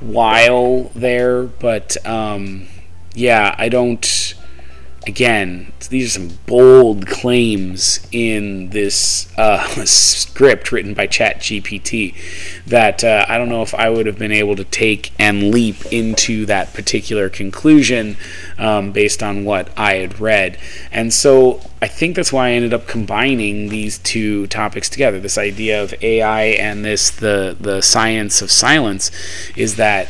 while 0.00 0.90
there, 0.92 1.44
but 1.44 1.96
um, 2.04 2.66
yeah, 3.14 3.54
I 3.56 3.68
don't 3.68 4.34
again, 5.06 5.72
these 5.88 6.16
are 6.16 6.20
some 6.20 6.38
bold 6.46 7.06
claims 7.06 8.06
in 8.12 8.70
this 8.70 9.32
uh, 9.38 9.66
script 9.84 10.70
written 10.70 10.94
by 10.94 11.06
ChatGPT 11.06 12.14
that 12.66 13.02
uh, 13.02 13.24
I 13.28 13.38
don't 13.38 13.48
know 13.48 13.62
if 13.62 13.74
I 13.74 13.88
would 13.88 14.06
have 14.06 14.18
been 14.18 14.32
able 14.32 14.56
to 14.56 14.64
take 14.64 15.12
and 15.18 15.52
leap 15.52 15.86
into 15.92 16.44
that 16.46 16.74
particular 16.74 17.28
conclusion 17.28 18.16
um, 18.58 18.92
based 18.92 19.22
on 19.22 19.44
what 19.44 19.70
I 19.76 19.94
had 19.94 20.20
read. 20.20 20.58
And 20.92 21.12
so 21.12 21.60
I 21.80 21.88
think 21.88 22.16
that's 22.16 22.32
why 22.32 22.48
I 22.48 22.50
ended 22.52 22.74
up 22.74 22.86
combining 22.86 23.68
these 23.68 23.98
two 23.98 24.46
topics 24.48 24.88
together. 24.88 25.20
This 25.20 25.38
idea 25.38 25.82
of 25.82 25.94
AI 26.02 26.42
and 26.42 26.84
this 26.84 27.10
the 27.10 27.56
the 27.58 27.80
science 27.80 28.42
of 28.42 28.50
silence 28.50 29.10
is 29.56 29.76
that 29.76 30.08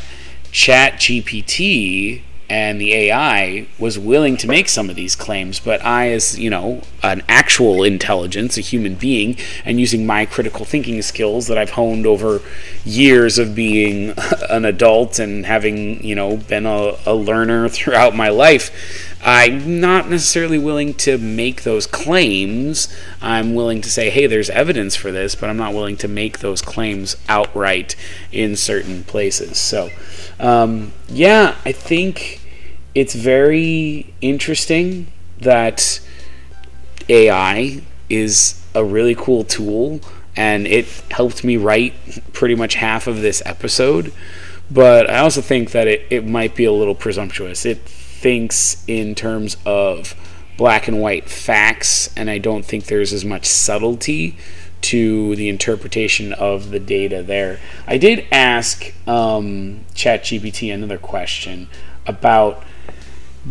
ChatGPT 0.51 2.23
and 2.51 2.81
the 2.81 2.95
AI 2.95 3.67
was 3.79 3.99
willing 3.99 4.37
to 4.39 4.47
make 4.47 4.69
some 4.69 4.89
of 4.89 4.97
these 4.97 5.15
claims, 5.15 5.61
but 5.61 5.85
I, 5.85 6.11
as 6.13 6.39
you 6.39 6.49
know, 6.49 6.83
an 7.03 7.23
actual 7.29 7.83
intelligence, 7.83 8.57
a 8.57 8.63
human 8.63 8.95
being, 8.95 9.37
and 9.65 9.79
using 9.79 10.07
my 10.07 10.25
critical 10.25 10.65
thinking 10.65 11.03
skills 11.03 11.47
that 11.49 11.59
I've 11.59 11.71
honed 11.71 12.07
over 12.07 12.41
years 12.85 13.39
of 13.39 13.55
being 13.55 14.15
an 14.49 14.65
adult 14.65 15.19
and 15.19 15.45
having, 15.45 16.03
you 16.03 16.15
know, 16.15 16.39
been 16.39 16.65
a, 16.65 16.95
a 17.05 17.15
learner 17.15 17.69
throughout 17.69 18.17
my 18.17 18.31
life, 18.31 19.08
I'm 19.25 19.81
not 19.81 20.09
necessarily 20.09 20.59
willing 20.59 20.95
to 20.95 21.19
make 21.19 21.63
those 21.63 21.87
claims. 21.87 22.89
I'm 23.21 23.55
willing 23.55 23.81
to 23.83 23.91
say, 23.91 24.11
hey, 24.11 24.27
there's 24.27 24.51
evidence 24.51 24.95
for 24.95 25.11
this, 25.11 25.35
but 25.35 25.51
I'm 25.51 25.57
not 25.57 25.75
willing 25.75 25.97
to 25.99 26.09
make 26.09 26.39
those 26.39 26.63
claims 26.63 27.17
outright 27.29 27.97
in 28.31 28.57
certain 28.57 29.05
places. 29.05 29.59
So, 29.59 29.91
um, 30.39 30.93
yeah, 31.09 31.57
I 31.65 31.73
think 31.73 32.41
it's 32.95 33.15
very 33.15 34.15
interesting 34.21 35.09
that 35.41 36.01
AI 37.09 37.83
is 38.09 38.65
a 38.75 38.85
really 38.85 39.15
cool 39.15 39.45
tool 39.45 40.01
and 40.37 40.67
it 40.67 40.87
helped 41.11 41.43
me 41.43 41.57
write 41.57 41.95
pretty 42.33 42.55
much 42.55 42.75
half 42.75 43.09
of 43.09 43.23
this 43.23 43.43
episode. 43.45 44.13
But 44.71 45.11
I 45.11 45.19
also 45.19 45.41
think 45.41 45.73
that 45.73 45.89
it, 45.89 46.07
it 46.11 46.27
might 46.27 46.55
be 46.55 46.65
a 46.65 46.73
little 46.73 46.95
presumptuous. 46.95 47.67
It 47.67 47.81
thinks 48.19 48.85
in 48.87 49.15
terms 49.15 49.57
of 49.65 50.15
black 50.57 50.89
and 50.89 51.01
white 51.01 51.29
facts, 51.29 52.11
and 52.17 52.29
I 52.29 52.39
don't 52.39 52.65
think 52.65 52.87
there's 52.87 53.13
as 53.13 53.25
much 53.25 53.47
subtlety 53.47 54.37
to 54.81 55.37
the 55.37 55.49
interpretation 55.49 56.33
of 56.33 56.71
the 56.71 56.81
data 56.81 57.23
there. 57.23 57.59
I 57.87 57.97
did 57.97 58.27
ask 58.31 58.93
um, 59.09 59.85
ChatGPT 59.95 60.73
another 60.73 60.99
question 60.99 61.69
about 62.07 62.63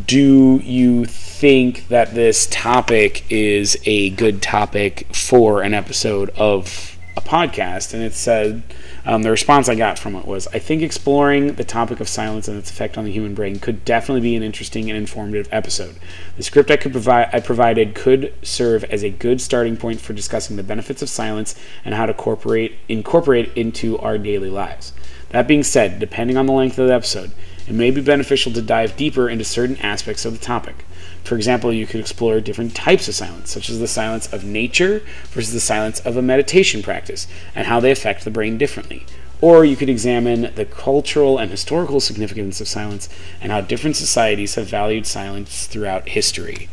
do 0.06 0.58
you 0.58 1.06
think 1.06 1.88
that 1.88 2.14
this 2.14 2.48
topic 2.52 3.24
is 3.32 3.78
a 3.86 4.10
good 4.12 4.42
topic 4.42 5.08
for 5.16 5.62
an 5.62 5.74
episode 5.74 6.30
of 6.32 6.98
a 7.16 7.22
podcast? 7.22 7.94
And 7.94 8.04
it 8.04 8.14
said, 8.14 8.64
um, 9.08 9.24
the 9.24 9.32
response 9.32 9.70
I 9.70 9.76
got 9.76 9.98
from 9.98 10.18
it 10.18 10.26
was 10.26 10.48
I 10.48 10.60
think 10.60 10.82
exploring 10.82 11.54
the 11.54 11.64
topic 11.64 12.02
of 12.02 12.10
silence 12.10 12.50
and 12.50 12.58
its 12.58 12.70
effect 12.70 12.98
on 12.98 13.06
the 13.06 13.12
human 13.12 13.34
brain 13.34 13.58
could 13.58 13.86
definitely 13.86 14.20
be 14.20 14.36
an 14.36 14.44
interesting 14.44 14.90
and 14.90 14.98
informative 14.98 15.48
episode. 15.50 15.96
The 16.36 16.44
script 16.44 16.70
I 16.70 16.76
could 16.76 16.92
provide 16.92 17.30
I 17.32 17.40
provided 17.40 17.96
could 17.96 18.34
serve 18.44 18.84
as 18.84 19.04
a 19.04 19.10
good 19.10 19.40
starting 19.40 19.78
point 19.78 20.02
for 20.02 20.12
discussing 20.12 20.58
the 20.58 20.64
benefits 20.64 21.02
of 21.02 21.08
silence 21.08 21.56
and 21.86 21.96
how 21.96 22.06
to 22.06 22.12
incorporate 22.12 22.76
incorporate 22.90 23.54
into 23.56 23.98
our 24.00 24.18
daily 24.18 24.50
lives. 24.50 24.92
That 25.30 25.48
being 25.48 25.64
said, 25.64 26.00
depending 26.00 26.36
on 26.36 26.46
the 26.46 26.52
length 26.52 26.78
of 26.78 26.88
the 26.88 26.94
episode, 26.94 27.32
it 27.66 27.74
may 27.74 27.92
be 27.92 28.02
beneficial 28.02 28.52
to 28.52 28.62
dive 28.62 28.98
deeper 28.98 29.30
into 29.30 29.46
certain 29.46 29.78
aspects 29.78 30.26
of 30.26 30.34
the 30.34 30.46
topic. 30.46 30.84
For 31.28 31.36
example, 31.36 31.74
you 31.74 31.86
could 31.86 32.00
explore 32.00 32.40
different 32.40 32.74
types 32.74 33.10
of 33.10 33.16
silence, 33.16 33.52
such 33.52 33.70
as 33.70 33.82
the 33.82 33.88
silence 33.88 34.32
of 34.32 34.46
nature 34.46 35.02
versus 35.32 35.52
the 35.52 35.60
silence 35.60 36.00
of 36.00 36.16
a 36.16 36.22
meditation 36.22 36.82
practice, 36.82 37.28
and 37.54 37.68
how 37.68 37.82
they 37.82 37.92
affect 37.92 38.24
the 38.24 38.32
brain 38.32 38.58
differently. 38.58 39.06
Or 39.42 39.66
you 39.66 39.76
could 39.76 39.90
examine 39.90 40.54
the 40.56 40.64
cultural 40.64 41.38
and 41.38 41.52
historical 41.52 42.00
significance 42.00 42.62
of 42.62 42.70
silence 42.70 43.10
and 43.42 43.52
how 43.52 43.60
different 43.60 43.98
societies 43.98 44.56
have 44.56 44.68
valued 44.68 45.06
silence 45.06 45.68
throughout 45.68 46.08
history. 46.08 46.70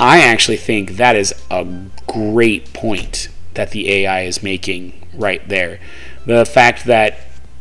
I 0.00 0.22
actually 0.22 0.56
think 0.56 0.92
that 0.92 1.14
is 1.14 1.34
a 1.50 1.66
great 2.06 2.72
point 2.72 3.28
that 3.52 3.72
the 3.72 3.90
AI 3.90 4.22
is 4.22 4.42
making 4.42 4.94
right 5.12 5.46
there. 5.46 5.78
The 6.24 6.46
fact 6.46 6.86
that 6.86 7.18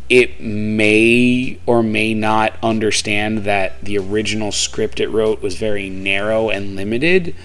it 0.09 0.39
may 0.39 1.59
or 1.65 1.81
may 1.81 2.13
not 2.13 2.53
understand 2.62 3.39
that 3.39 3.81
the 3.83 3.97
original 3.97 4.51
script 4.51 5.00
it 5.00 5.07
wrote 5.09 5.41
was 5.41 5.55
very 5.55 5.89
narrow 5.89 6.50
and 6.50 6.75
limited 6.75 7.35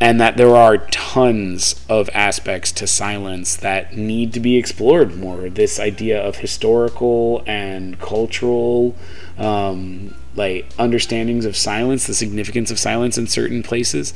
and 0.00 0.20
that 0.20 0.36
there 0.36 0.54
are 0.54 0.78
tons 0.78 1.84
of 1.88 2.10
aspects 2.12 2.72
to 2.72 2.86
silence 2.86 3.56
that 3.56 3.96
need 3.96 4.32
to 4.32 4.40
be 4.40 4.56
explored 4.56 5.16
more. 5.16 5.48
This 5.48 5.78
idea 5.78 6.20
of 6.20 6.36
historical 6.36 7.42
and 7.46 7.98
cultural, 8.00 8.96
um, 9.38 10.14
like 10.34 10.66
understandings 10.78 11.44
of 11.44 11.56
silence, 11.56 12.06
the 12.06 12.14
significance 12.14 12.70
of 12.70 12.78
silence 12.78 13.16
in 13.16 13.26
certain 13.26 13.62
places, 13.62 14.12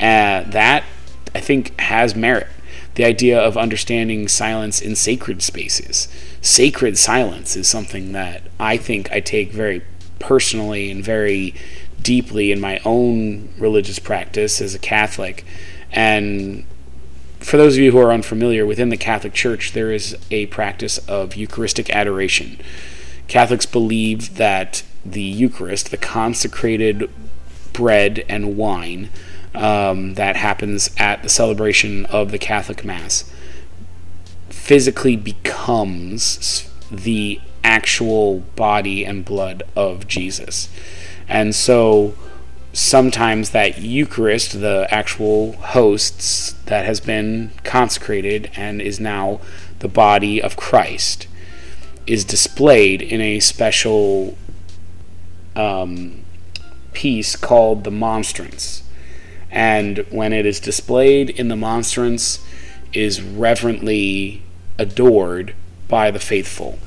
uh, 0.00 0.42
that 0.44 0.84
I 1.34 1.40
think 1.40 1.78
has 1.78 2.16
merit. 2.16 2.48
The 2.94 3.04
idea 3.04 3.40
of 3.40 3.56
understanding 3.56 4.28
silence 4.28 4.80
in 4.80 4.96
sacred 4.96 5.42
spaces. 5.42 6.08
Sacred 6.40 6.98
silence 6.98 7.56
is 7.56 7.68
something 7.68 8.12
that 8.12 8.42
I 8.58 8.76
think 8.76 9.10
I 9.12 9.20
take 9.20 9.52
very 9.52 9.82
personally 10.18 10.90
and 10.90 11.04
very 11.04 11.54
deeply 12.02 12.50
in 12.52 12.60
my 12.60 12.80
own 12.84 13.50
religious 13.58 13.98
practice 13.98 14.60
as 14.60 14.74
a 14.74 14.78
Catholic. 14.78 15.44
And 15.92 16.64
for 17.38 17.56
those 17.56 17.76
of 17.76 17.82
you 17.82 17.92
who 17.92 17.98
are 17.98 18.12
unfamiliar, 18.12 18.66
within 18.66 18.90
the 18.90 18.96
Catholic 18.96 19.32
Church, 19.32 19.72
there 19.72 19.92
is 19.92 20.16
a 20.30 20.46
practice 20.46 20.98
of 20.98 21.36
Eucharistic 21.36 21.90
adoration. 21.90 22.58
Catholics 23.28 23.66
believe 23.66 24.36
that 24.36 24.82
the 25.04 25.22
Eucharist, 25.22 25.90
the 25.90 25.96
consecrated 25.96 27.10
bread 27.72 28.24
and 28.28 28.56
wine 28.56 29.08
um, 29.54 30.14
that 30.14 30.36
happens 30.36 30.90
at 30.96 31.22
the 31.22 31.28
celebration 31.28 32.06
of 32.06 32.30
the 32.30 32.38
Catholic 32.38 32.84
Mass, 32.84 33.30
physically 34.48 35.16
becomes 35.16 36.70
the 36.90 37.40
actual 37.64 38.40
body 38.56 39.04
and 39.04 39.24
blood 39.24 39.62
of 39.76 40.06
Jesus. 40.06 40.68
And 41.28 41.54
so 41.54 42.14
sometimes 42.72 43.50
that 43.50 43.78
Eucharist, 43.78 44.60
the 44.60 44.86
actual 44.90 45.52
hosts 45.52 46.52
that 46.66 46.84
has 46.84 47.00
been 47.00 47.52
consecrated 47.64 48.50
and 48.56 48.80
is 48.80 49.00
now 49.00 49.40
the 49.80 49.88
body 49.88 50.40
of 50.40 50.56
Christ, 50.56 51.26
is 52.06 52.24
displayed 52.24 53.02
in 53.02 53.20
a 53.20 53.40
special 53.40 54.36
um, 55.56 56.24
piece 56.92 57.36
called 57.36 57.84
the 57.84 57.90
monstrance. 57.90 58.82
And 59.50 59.98
when 60.10 60.32
it 60.32 60.46
is 60.46 60.60
displayed 60.60 61.30
in 61.30 61.48
the 61.48 61.56
monstrance, 61.56 62.44
is 62.92 63.22
reverently 63.22 64.42
adored 64.78 65.54
by 65.88 66.10
the 66.10 66.18
faithful. 66.18 66.78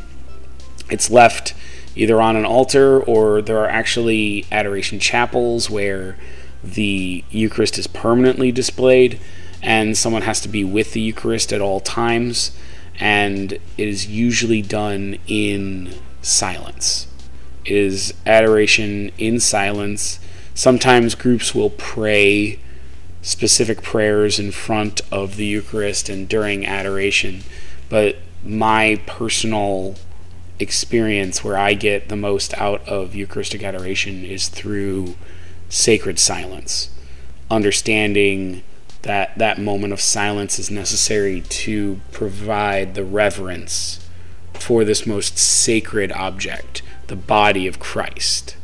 It's 0.90 1.10
left 1.10 1.54
either 1.96 2.22
on 2.22 2.36
an 2.36 2.46
altar 2.46 3.02
or 3.02 3.42
there 3.42 3.60
are 3.60 3.70
actually 3.70 4.46
adoration 4.52 5.00
chapels 5.00 5.70
where 5.70 6.18
the 6.64 7.24
Eucharist 7.30 7.78
is 7.78 7.88
permanently 7.88 8.52
displayed 8.52 9.20
and 9.62 9.98
someone 9.98 10.24
has 10.24 10.40
to 10.42 10.50
be 10.50 10.64
with 10.64 10.94
the 10.94 11.02
Eucharist 11.02 11.54
at 11.54 11.62
all 11.62 11.80
times 11.80 12.52
and 13.00 13.54
it 13.54 13.62
is 13.78 14.08
usually 14.08 14.62
done 14.62 15.18
in 15.28 15.94
silence. 16.22 17.08
It 17.66 17.72
is 17.74 18.14
adoration 18.26 19.12
in 19.18 19.40
silence. 19.40 20.20
Sometimes 20.56 21.16
groups 21.16 21.56
will 21.56 21.72
pray 21.72 22.60
specific 23.22 23.82
prayers 23.82 24.38
in 24.38 24.52
front 24.52 25.02
of 25.12 25.36
the 25.38 25.46
Eucharist 25.46 26.10
and 26.10 26.28
during 26.28 26.66
adoration, 26.66 27.44
but 27.90 28.18
my 28.44 29.02
personal 29.08 29.96
experience 30.60 31.44
where 31.44 31.58
I 31.58 31.74
get 31.74 32.10
the 32.10 32.16
most 32.16 32.54
out 32.56 32.88
of 32.88 33.16
Eucharistic 33.16 33.64
adoration 33.64 34.24
is 34.24 34.48
through 34.48 35.16
sacred 35.70 36.20
silence, 36.20 36.90
understanding 37.50 38.64
that 39.02 39.38
that 39.38 39.60
moment 39.60 39.92
of 39.92 40.02
silence 40.02 40.60
is 40.60 40.70
necessary 40.70 41.42
to 41.42 42.00
provide 42.12 42.94
the 42.94 43.04
reverence 43.04 44.08
for 44.54 44.84
this 44.86 45.06
most 45.06 45.38
sacred 45.38 46.12
object, 46.12 46.82
the 47.08 47.16
body 47.16 47.68
of 47.68 47.80
Christ, 47.80 48.56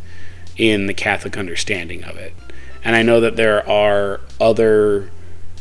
in 0.59 0.85
the 0.85 0.93
Catholic 0.93 1.37
understanding 1.37 2.03
of 2.03 2.17
it. 2.17 2.33
And 2.83 2.95
I 2.95 3.01
know 3.01 3.19
that 3.21 3.37
there 3.37 3.67
are 3.67 4.19
other 4.39 5.09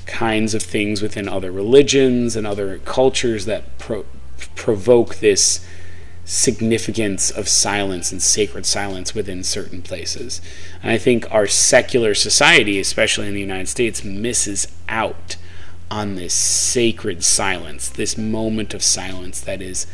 kinds 0.06 0.54
of 0.54 0.62
things 0.62 1.00
within 1.00 1.28
other 1.28 1.52
religions 1.52 2.34
and 2.34 2.46
other 2.46 2.78
cultures 2.78 3.44
that 3.44 3.78
pro- 3.78 4.06
provoke 4.56 5.16
this 5.16 5.64
significance 6.24 7.30
of 7.30 7.48
silence 7.48 8.11
and 8.12 8.20
sacred 8.20 8.66
silence 8.66 9.14
within 9.14 9.42
certain 9.44 9.82
places. 9.82 10.42
And 10.82 10.90
I 10.90 10.98
think 10.98 11.32
our 11.32 11.46
secular 11.46 12.14
society, 12.14 12.78
especially 12.80 13.28
in 13.28 13.34
the 13.34 13.40
United 13.40 13.68
States, 13.68 14.02
misses 14.04 14.66
out 14.88 15.37
on 15.90 16.16
this 16.16 16.34
sacred 16.34 17.24
silence, 17.24 17.88
this 17.88 18.18
moment 18.18 18.74
of 18.74 18.82
silence 18.82 19.40
that 19.40 19.62
is 19.62 19.87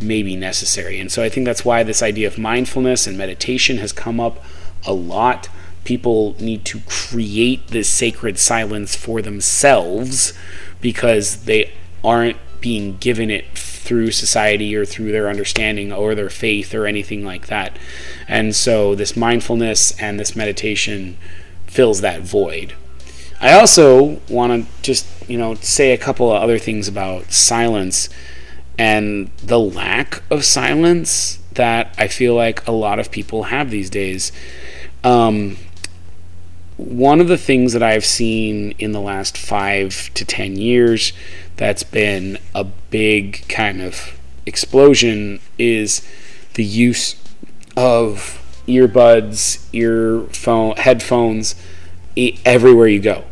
maybe 0.00 0.36
necessary. 0.36 0.98
And 0.98 1.10
so 1.10 1.22
I 1.22 1.28
think 1.28 1.46
that's 1.46 1.64
why 1.64 1.82
this 1.82 2.02
idea 2.02 2.26
of 2.26 2.38
mindfulness 2.38 3.06
and 3.06 3.16
meditation 3.18 3.78
has 3.78 3.92
come 3.92 4.20
up 4.20 4.42
a 4.86 4.92
lot. 4.92 5.48
People 5.84 6.36
need 6.40 6.64
to 6.66 6.80
create 6.86 7.68
this 7.68 7.88
sacred 7.88 8.38
silence 8.38 8.94
for 8.96 9.22
themselves 9.22 10.32
because 10.80 11.44
they 11.44 11.72
aren't 12.02 12.36
being 12.60 12.96
given 12.98 13.30
it 13.30 13.46
through 13.56 14.10
society 14.10 14.74
or 14.76 14.84
through 14.84 15.10
their 15.10 15.28
understanding 15.28 15.92
or 15.92 16.14
their 16.14 16.30
faith 16.30 16.74
or 16.74 16.86
anything 16.86 17.24
like 17.24 17.46
that. 17.46 17.78
And 18.28 18.54
so 18.54 18.94
this 18.94 19.16
mindfulness 19.16 19.98
and 20.00 20.20
this 20.20 20.36
meditation 20.36 21.16
fills 21.66 22.00
that 22.00 22.20
void. 22.20 22.74
I 23.40 23.52
also 23.54 24.20
want 24.28 24.66
to 24.66 24.82
just, 24.82 25.06
you 25.28 25.38
know, 25.38 25.54
say 25.54 25.92
a 25.92 25.98
couple 25.98 26.30
of 26.30 26.42
other 26.42 26.58
things 26.58 26.88
about 26.88 27.32
silence 27.32 28.10
and 28.80 29.30
the 29.42 29.58
lack 29.58 30.22
of 30.30 30.42
silence 30.42 31.38
that 31.52 31.94
I 31.98 32.08
feel 32.08 32.34
like 32.34 32.66
a 32.66 32.72
lot 32.72 32.98
of 32.98 33.10
people 33.10 33.42
have 33.44 33.70
these 33.70 33.90
days. 33.90 34.32
Um, 35.04 35.58
one 36.78 37.20
of 37.20 37.28
the 37.28 37.36
things 37.36 37.74
that 37.74 37.82
I've 37.82 38.06
seen 38.06 38.72
in 38.78 38.92
the 38.92 39.00
last 39.02 39.36
five 39.36 40.10
to 40.14 40.24
ten 40.24 40.56
years 40.56 41.12
that's 41.56 41.82
been 41.82 42.38
a 42.54 42.64
big 42.64 43.46
kind 43.50 43.82
of 43.82 44.18
explosion 44.46 45.40
is 45.58 46.00
the 46.54 46.64
use 46.64 47.16
of 47.76 48.42
earbuds, 48.66 49.62
earphone, 49.74 50.74
headphones 50.76 51.54
everywhere 52.46 52.88
you 52.88 53.00
go. 53.00 53.24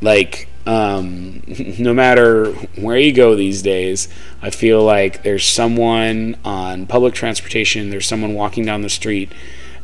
Like, 0.00 0.48
um, 0.66 1.42
no 1.78 1.94
matter 1.94 2.52
where 2.76 2.98
you 2.98 3.12
go 3.12 3.34
these 3.34 3.62
days, 3.62 4.08
I 4.42 4.50
feel 4.50 4.82
like 4.82 5.22
there's 5.22 5.44
someone 5.44 6.36
on 6.44 6.86
public 6.86 7.14
transportation, 7.14 7.90
there's 7.90 8.06
someone 8.06 8.34
walking 8.34 8.64
down 8.64 8.82
the 8.82 8.90
street, 8.90 9.32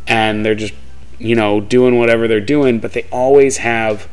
and 0.07 0.45
they're 0.45 0.55
just, 0.55 0.75
you 1.19 1.37
know, 1.37 1.61
doing 1.61 1.99
whatever 1.99 2.27
they're 2.27 2.41
doing, 2.41 2.81
but 2.81 2.93
they 2.93 3.05
always 3.11 3.59
have 3.59 4.09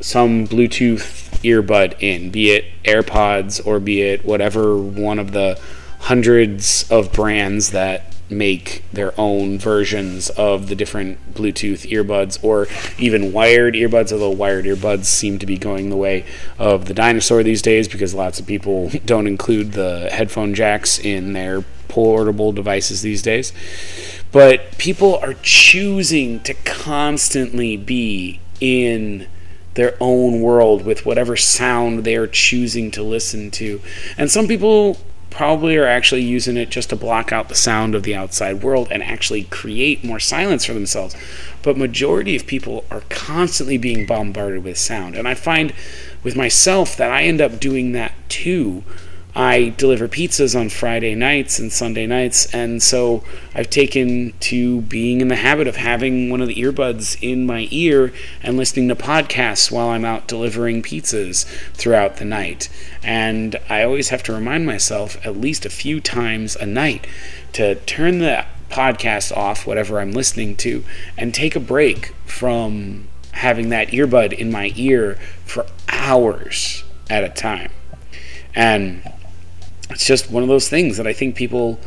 some 0.00 0.46
Bluetooth 0.46 1.30
earbud 1.42 2.00
in, 2.00 2.30
be 2.30 2.50
it 2.50 2.64
AirPods 2.84 3.64
or 3.66 3.78
be 3.78 4.02
it 4.02 4.24
whatever 4.24 4.76
one 4.76 5.18
of 5.18 5.32
the 5.32 5.60
hundreds 6.00 6.90
of 6.90 7.12
brands 7.12 7.70
that 7.70 8.09
make 8.30 8.84
their 8.92 9.18
own 9.18 9.58
versions 9.58 10.30
of 10.30 10.68
the 10.68 10.74
different 10.74 11.34
Bluetooth 11.34 11.90
earbuds 11.90 12.42
or 12.42 12.66
even 12.98 13.32
wired 13.32 13.74
earbuds, 13.74 14.12
although 14.12 14.30
wired 14.30 14.64
earbuds 14.64 15.06
seem 15.06 15.38
to 15.38 15.46
be 15.46 15.58
going 15.58 15.90
the 15.90 15.96
way 15.96 16.24
of 16.58 16.86
the 16.86 16.94
dinosaur 16.94 17.42
these 17.42 17.62
days 17.62 17.88
because 17.88 18.14
lots 18.14 18.38
of 18.38 18.46
people 18.46 18.90
don't 19.04 19.26
include 19.26 19.72
the 19.72 20.08
headphone 20.10 20.54
jacks 20.54 20.98
in 20.98 21.32
their 21.32 21.62
portable 21.88 22.52
devices 22.52 23.02
these 23.02 23.22
days. 23.22 23.52
But 24.32 24.78
people 24.78 25.16
are 25.16 25.34
choosing 25.42 26.40
to 26.44 26.54
constantly 26.54 27.76
be 27.76 28.40
in 28.60 29.26
their 29.74 29.96
own 30.00 30.40
world 30.40 30.84
with 30.84 31.04
whatever 31.06 31.36
sound 31.36 32.04
they 32.04 32.16
are 32.16 32.26
choosing 32.26 32.90
to 32.92 33.02
listen 33.02 33.50
to. 33.52 33.80
And 34.16 34.30
some 34.30 34.46
people 34.46 34.98
probably 35.30 35.76
are 35.76 35.86
actually 35.86 36.22
using 36.22 36.56
it 36.56 36.70
just 36.70 36.90
to 36.90 36.96
block 36.96 37.32
out 37.32 37.48
the 37.48 37.54
sound 37.54 37.94
of 37.94 38.02
the 38.02 38.14
outside 38.14 38.62
world 38.62 38.88
and 38.90 39.02
actually 39.02 39.44
create 39.44 40.04
more 40.04 40.20
silence 40.20 40.64
for 40.64 40.74
themselves. 40.74 41.14
But 41.62 41.76
majority 41.76 42.36
of 42.36 42.46
people 42.46 42.84
are 42.90 43.02
constantly 43.08 43.78
being 43.78 44.06
bombarded 44.06 44.64
with 44.64 44.76
sound. 44.76 45.14
And 45.14 45.26
I 45.28 45.34
find 45.34 45.72
with 46.22 46.36
myself 46.36 46.96
that 46.96 47.10
I 47.10 47.22
end 47.22 47.40
up 47.40 47.60
doing 47.60 47.92
that 47.92 48.12
too 48.28 48.84
I 49.34 49.72
deliver 49.76 50.08
pizzas 50.08 50.58
on 50.58 50.70
Friday 50.70 51.14
nights 51.14 51.58
and 51.58 51.72
Sunday 51.72 52.06
nights, 52.06 52.52
and 52.52 52.82
so 52.82 53.22
I've 53.54 53.70
taken 53.70 54.32
to 54.40 54.80
being 54.82 55.20
in 55.20 55.28
the 55.28 55.36
habit 55.36 55.68
of 55.68 55.76
having 55.76 56.30
one 56.30 56.40
of 56.40 56.48
the 56.48 56.56
earbuds 56.56 57.16
in 57.22 57.46
my 57.46 57.68
ear 57.70 58.12
and 58.42 58.56
listening 58.56 58.88
to 58.88 58.96
podcasts 58.96 59.70
while 59.70 59.88
I'm 59.88 60.04
out 60.04 60.26
delivering 60.26 60.82
pizzas 60.82 61.44
throughout 61.74 62.16
the 62.16 62.24
night. 62.24 62.68
And 63.04 63.56
I 63.68 63.84
always 63.84 64.08
have 64.08 64.22
to 64.24 64.32
remind 64.32 64.66
myself 64.66 65.16
at 65.24 65.36
least 65.36 65.64
a 65.64 65.70
few 65.70 66.00
times 66.00 66.56
a 66.56 66.66
night 66.66 67.06
to 67.52 67.76
turn 67.76 68.18
the 68.18 68.44
podcast 68.68 69.36
off, 69.36 69.66
whatever 69.66 70.00
I'm 70.00 70.12
listening 70.12 70.56
to, 70.56 70.84
and 71.16 71.32
take 71.32 71.54
a 71.54 71.60
break 71.60 72.14
from 72.24 73.08
having 73.32 73.68
that 73.68 73.88
earbud 73.88 74.32
in 74.32 74.50
my 74.50 74.72
ear 74.74 75.18
for 75.44 75.66
hours 75.88 76.82
at 77.08 77.22
a 77.22 77.28
time. 77.28 77.70
And 78.54 79.02
it's 79.90 80.04
just 80.04 80.30
one 80.30 80.42
of 80.42 80.48
those 80.48 80.68
things 80.68 80.96
that 80.96 81.06
I 81.06 81.12
think 81.12 81.34
people 81.34 81.78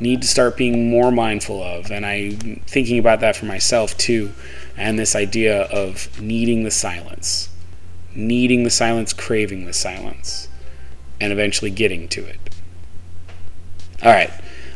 need 0.00 0.22
to 0.22 0.28
start 0.28 0.56
being 0.56 0.90
more 0.90 1.10
mindful 1.10 1.62
of. 1.62 1.90
And 1.90 2.06
I'm 2.06 2.60
thinking 2.66 2.98
about 2.98 3.20
that 3.20 3.36
for 3.36 3.46
myself 3.46 3.96
too. 3.96 4.32
And 4.76 4.98
this 4.98 5.16
idea 5.16 5.62
of 5.62 6.20
needing 6.20 6.62
the 6.62 6.70
silence, 6.70 7.48
needing 8.14 8.62
the 8.62 8.70
silence, 8.70 9.12
craving 9.12 9.64
the 9.64 9.72
silence, 9.72 10.48
and 11.20 11.32
eventually 11.32 11.70
getting 11.70 12.08
to 12.08 12.24
it. 12.24 12.38
All 14.02 14.12
right. 14.12 14.30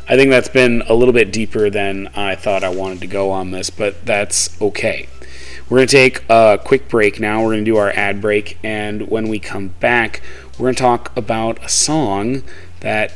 I 0.09 0.17
think 0.17 0.31
that's 0.31 0.49
been 0.49 0.83
a 0.89 0.95
little 0.95 1.15
bit 1.15 1.33
deeper 1.33 1.71
than 1.71 2.09
I 2.09 2.35
thought 2.35 2.65
I 2.65 2.71
wanted 2.71 3.01
to 3.03 3.07
go 3.07 3.31
on 3.31 3.53
this, 3.53 3.71
but 3.71 4.05
that's 4.05 4.61
okay. 4.61 5.09
We're 5.69 5.79
going 5.79 5.89
to 5.89 5.93
take 5.93 6.25
a 6.29 6.61
quick 6.63 6.89
break 6.89 7.21
now. 7.21 7.41
We're 7.41 7.53
going 7.53 7.65
to 7.65 7.71
do 7.71 7.77
our 7.77 7.91
ad 7.91 8.21
break, 8.21 8.59
and 8.65 9.09
when 9.09 9.29
we 9.29 9.39
come 9.39 9.69
back, 9.69 10.21
we're 10.59 10.67
going 10.67 10.75
to 10.75 10.83
talk 10.83 11.17
about 11.17 11.63
a 11.65 11.69
song 11.69 12.43
that 12.81 13.13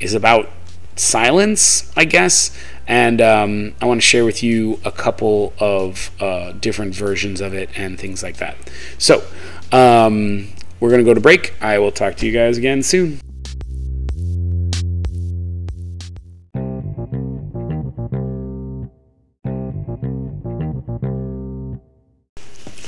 is 0.00 0.14
about 0.14 0.50
silence, 0.96 1.92
I 1.96 2.04
guess. 2.04 2.56
And 2.86 3.20
um, 3.20 3.74
I 3.80 3.86
want 3.86 4.00
to 4.00 4.06
share 4.06 4.24
with 4.24 4.42
you 4.42 4.78
a 4.84 4.92
couple 4.92 5.54
of 5.58 6.10
uh, 6.20 6.52
different 6.52 6.94
versions 6.94 7.40
of 7.40 7.54
it 7.54 7.70
and 7.74 7.98
things 7.98 8.22
like 8.22 8.36
that. 8.36 8.56
So, 8.98 9.24
um, 9.72 10.48
we're 10.80 10.90
going 10.90 11.02
to 11.02 11.04
go 11.04 11.14
to 11.14 11.20
break. 11.20 11.54
I 11.62 11.78
will 11.78 11.92
talk 11.92 12.16
to 12.16 12.26
you 12.26 12.32
guys 12.32 12.58
again 12.58 12.82
soon. 12.82 13.20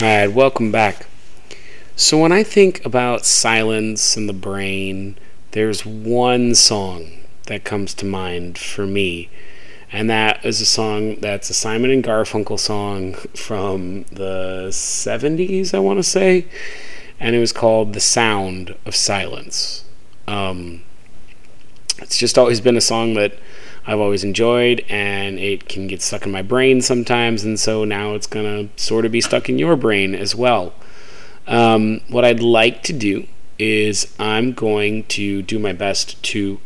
Alright, 0.02 0.32
welcome 0.32 0.70
back. 0.70 1.06
So, 1.98 2.18
when 2.18 2.30
I 2.30 2.42
think 2.42 2.84
about 2.84 3.24
silence 3.24 4.18
and 4.18 4.28
the 4.28 4.34
brain, 4.34 5.16
there's 5.52 5.86
one 5.86 6.54
song 6.54 7.06
that 7.46 7.64
comes 7.64 7.94
to 7.94 8.04
mind 8.04 8.58
for 8.58 8.86
me, 8.86 9.30
and 9.90 10.10
that 10.10 10.44
is 10.44 10.60
a 10.60 10.66
song 10.66 11.16
that's 11.20 11.48
a 11.48 11.54
Simon 11.54 11.90
and 11.90 12.04
Garfunkel 12.04 12.60
song 12.60 13.14
from 13.34 14.02
the 14.12 14.66
70s, 14.70 15.72
I 15.72 15.78
want 15.78 15.98
to 15.98 16.02
say, 16.02 16.44
and 17.18 17.34
it 17.34 17.38
was 17.38 17.50
called 17.50 17.94
The 17.94 18.00
Sound 18.00 18.76
of 18.84 18.94
Silence. 18.94 19.86
Um, 20.28 20.82
it's 21.96 22.18
just 22.18 22.36
always 22.36 22.60
been 22.60 22.76
a 22.76 22.82
song 22.82 23.14
that 23.14 23.38
I've 23.86 24.00
always 24.00 24.22
enjoyed, 24.22 24.84
and 24.90 25.38
it 25.38 25.66
can 25.66 25.86
get 25.86 26.02
stuck 26.02 26.26
in 26.26 26.30
my 26.30 26.42
brain 26.42 26.82
sometimes, 26.82 27.42
and 27.42 27.58
so 27.58 27.86
now 27.86 28.12
it's 28.12 28.26
gonna 28.26 28.68
sort 28.76 29.06
of 29.06 29.12
be 29.12 29.22
stuck 29.22 29.48
in 29.48 29.58
your 29.58 29.76
brain 29.76 30.14
as 30.14 30.34
well. 30.34 30.74
Um, 31.46 32.00
what 32.08 32.24
I'd 32.24 32.40
like 32.40 32.82
to 32.84 32.92
do 32.92 33.26
is 33.58 34.14
I'm 34.18 34.52
going 34.52 35.04
to 35.04 35.42
do 35.42 35.58
my 35.58 35.72
best 35.72 36.22
to 36.24 36.60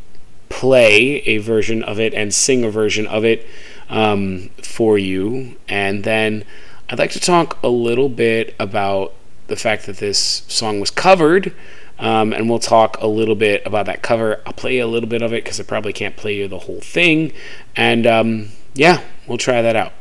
play 0.48 1.16
a 1.26 1.38
version 1.38 1.82
of 1.82 2.00
it 2.00 2.12
and 2.14 2.34
sing 2.34 2.64
a 2.64 2.70
version 2.70 3.06
of 3.06 3.24
it 3.24 3.46
um, 3.88 4.50
for 4.62 4.98
you, 4.98 5.56
and 5.68 6.04
then 6.04 6.44
I'd 6.88 6.98
like 6.98 7.12
to 7.12 7.20
talk 7.20 7.62
a 7.62 7.68
little 7.68 8.08
bit 8.08 8.54
about 8.58 9.14
the 9.46 9.56
fact 9.56 9.86
that 9.86 9.98
this 9.98 10.44
song 10.48 10.80
was 10.80 10.90
covered 10.90 11.54
um, 12.00 12.32
and 12.32 12.48
we'll 12.48 12.58
talk 12.58 12.96
a 13.00 13.06
little 13.06 13.34
bit 13.34 13.62
about 13.66 13.86
that 13.86 14.02
cover. 14.02 14.40
I'll 14.46 14.54
play 14.54 14.78
a 14.78 14.86
little 14.86 15.08
bit 15.08 15.20
of 15.22 15.32
it 15.32 15.44
because 15.44 15.60
I 15.60 15.64
probably 15.64 15.92
can't 15.92 16.16
play 16.16 16.34
you 16.36 16.48
the 16.48 16.60
whole 16.60 16.80
thing. 16.80 17.32
And 17.76 18.06
um, 18.06 18.48
yeah, 18.74 19.02
we'll 19.26 19.38
try 19.38 19.60
that 19.60 19.76
out. 19.76 19.92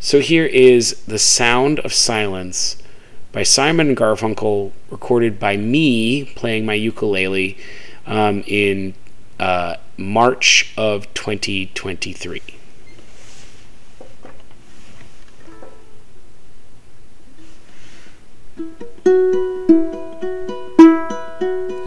So 0.00 0.20
here 0.20 0.46
is 0.46 1.02
The 1.04 1.18
Sound 1.18 1.80
of 1.80 1.92
Silence 1.92 2.76
by 3.34 3.42
Simon 3.42 3.96
Garfunkel, 3.96 4.70
recorded 4.90 5.40
by 5.40 5.56
me 5.56 6.24
playing 6.36 6.64
my 6.64 6.74
ukulele 6.74 7.58
um, 8.06 8.44
in 8.46 8.94
uh, 9.40 9.74
March 9.96 10.72
of 10.76 11.12
2023. 11.14 12.40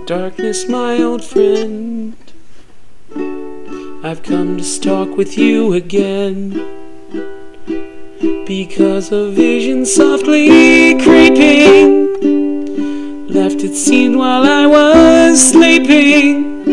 Darkness, 0.06 0.68
my 0.68 1.02
old 1.02 1.24
friend, 1.24 2.18
I've 4.04 4.22
come 4.22 4.58
to 4.58 4.64
stalk 4.66 5.16
with 5.16 5.38
you 5.38 5.72
again. 5.72 6.87
Because 8.20 9.12
a 9.12 9.30
vision 9.30 9.86
softly 9.86 11.00
creeping 11.02 12.08
left 13.28 13.64
its 13.64 13.80
scene 13.80 14.18
while 14.18 14.44
I 14.44 14.66
was 14.66 15.52
sleeping. 15.52 16.64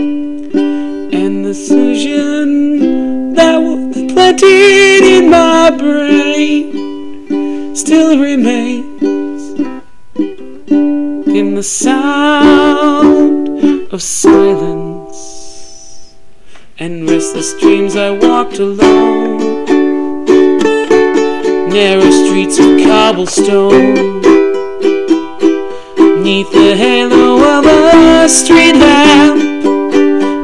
And 1.12 1.44
the 1.44 1.52
vision 1.52 3.34
that 3.34 3.58
was 3.58 4.10
planted 4.10 5.04
in 5.04 5.28
my 5.28 5.70
brain 5.70 7.76
still 7.76 8.18
remains 8.18 9.60
in 10.16 11.56
the 11.56 11.62
sound 11.62 13.48
of 13.92 14.00
silence 14.00 16.14
and 16.78 17.06
restless 17.10 17.52
dreams 17.60 17.96
I 17.96 18.12
walked 18.12 18.58
alone 18.58 19.73
narrow 21.74 22.08
streets 22.08 22.56
of 22.60 22.80
cobblestone. 22.86 24.22
Neath 26.22 26.52
the 26.52 26.76
halo 26.76 27.42
of 27.42 27.66
a 27.66 28.28
street 28.28 28.76
lamp 28.76 29.42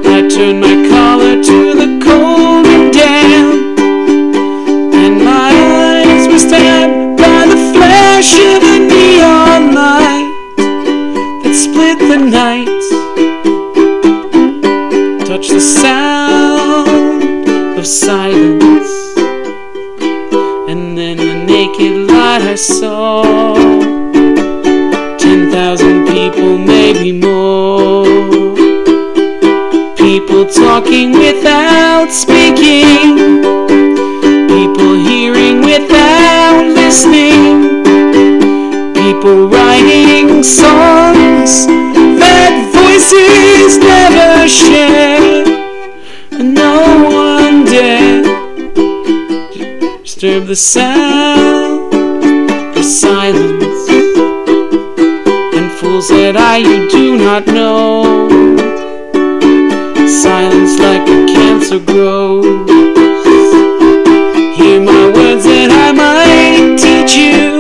I 0.07 0.27
turned 0.29 0.61
my 0.61 0.75
collar 0.91 1.41
to 1.41 1.75
the 1.81 2.01
cold 2.05 2.67
and 2.67 2.93
damp. 2.93 3.79
And 5.03 5.25
my 5.25 5.53
eyes 5.55 6.27
were 6.27 6.41
stabbed 6.41 7.17
by 7.17 7.47
the 7.47 7.61
flash 7.75 8.33
of 8.35 8.65
a 8.75 8.79
neon 8.91 9.73
light 9.73 10.35
that 11.45 11.55
split 11.55 11.99
the 12.11 12.19
night, 12.41 12.83
touch 15.25 15.49
the 15.51 15.61
sound 15.61 16.89
of 17.79 17.87
silence, 17.87 19.00
I 22.41 22.55
saw. 22.55 23.23
Ten 25.19 25.51
thousand 25.51 26.07
people, 26.09 26.59
maybe 26.59 27.13
more. 27.13 28.05
People 29.97 30.47
talking 30.47 31.13
without 31.13 32.11
speaking, 32.11 33.43
people 34.49 34.95
hearing 34.95 35.61
without 35.61 36.65
listening 36.75 37.81
people 39.21 39.49
writing 39.49 40.43
songs 40.43 41.67
that 41.67 42.55
voices 42.73 43.77
never 43.79 44.49
share. 44.49 45.45
and 46.31 46.55
no 46.55 46.75
one 47.13 47.65
dared 47.65 48.25
disturb 50.03 50.47
the 50.47 50.57
sound 50.57 51.60
silence. 52.91 53.89
And 55.55 55.71
fools 55.79 56.09
that 56.09 56.37
I 56.37 56.57
you 56.57 56.91
do 56.91 57.17
not 57.17 57.47
know, 57.47 58.29
silence 60.09 60.79
like 60.81 61.09
a 61.09 61.27
cancer 61.33 61.79
grows. 61.79 62.45
Hear 64.57 64.81
my 64.81 65.07
words 65.15 65.45
that 65.45 65.71
I 65.71 65.93
might 65.93 66.77
teach 66.79 67.17
you 67.17 67.60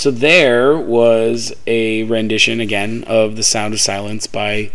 So 0.00 0.10
there 0.10 0.78
was 0.78 1.52
a 1.66 2.04
rendition 2.04 2.58
again 2.58 3.04
of 3.06 3.36
The 3.36 3.42
Sound 3.42 3.74
of 3.74 3.80
Silence 3.80 4.26
by 4.26 4.70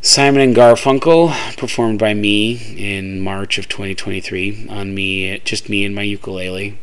Simon 0.00 0.40
and 0.40 0.56
Garfunkel, 0.56 1.58
performed 1.58 1.98
by 1.98 2.14
me 2.14 2.74
in 2.78 3.20
March 3.20 3.58
of 3.58 3.68
2023 3.68 4.68
on 4.70 4.94
me, 4.94 5.38
just 5.40 5.68
me 5.68 5.84
and 5.84 5.94
my 5.94 6.04
ukulele. 6.04 6.78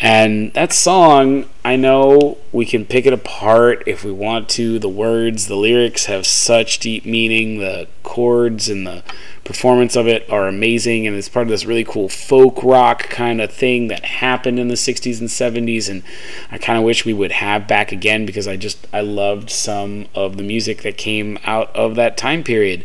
And 0.00 0.52
that 0.54 0.72
song, 0.72 1.44
I 1.64 1.76
know 1.76 2.38
we 2.50 2.66
can 2.66 2.84
pick 2.84 3.06
it 3.06 3.12
apart 3.12 3.84
if 3.86 4.02
we 4.02 4.10
want 4.10 4.48
to. 4.48 4.80
The 4.80 4.88
words, 4.88 5.46
the 5.46 5.54
lyrics 5.54 6.06
have 6.06 6.26
such 6.26 6.80
deep 6.80 7.06
meaning. 7.06 7.60
The 7.60 7.86
chords 8.02 8.68
and 8.68 8.84
the 8.84 9.04
performance 9.44 9.96
of 9.96 10.06
it 10.06 10.28
are 10.30 10.46
amazing. 10.48 11.06
And 11.06 11.16
it's 11.16 11.28
part 11.28 11.46
of 11.46 11.50
this 11.50 11.64
really 11.64 11.84
cool 11.84 12.08
folk 12.08 12.62
rock 12.62 13.08
kind 13.08 13.40
of 13.40 13.52
thing 13.52 13.88
that 13.88 14.04
happened 14.04 14.58
in 14.58 14.68
the 14.68 14.74
60s 14.74 15.20
and 15.20 15.28
70s. 15.28 15.88
And 15.88 16.02
I 16.50 16.58
kind 16.58 16.78
of 16.78 16.84
wish 16.84 17.04
we 17.04 17.12
would 17.12 17.32
have 17.32 17.66
back 17.66 17.92
again 17.92 18.26
because 18.26 18.46
I 18.46 18.56
just, 18.56 18.86
I 18.92 19.00
loved 19.00 19.50
some 19.50 20.06
of 20.14 20.36
the 20.36 20.42
music 20.42 20.82
that 20.82 20.96
came 20.96 21.38
out 21.44 21.74
of 21.74 21.96
that 21.96 22.16
time 22.16 22.42
period. 22.44 22.84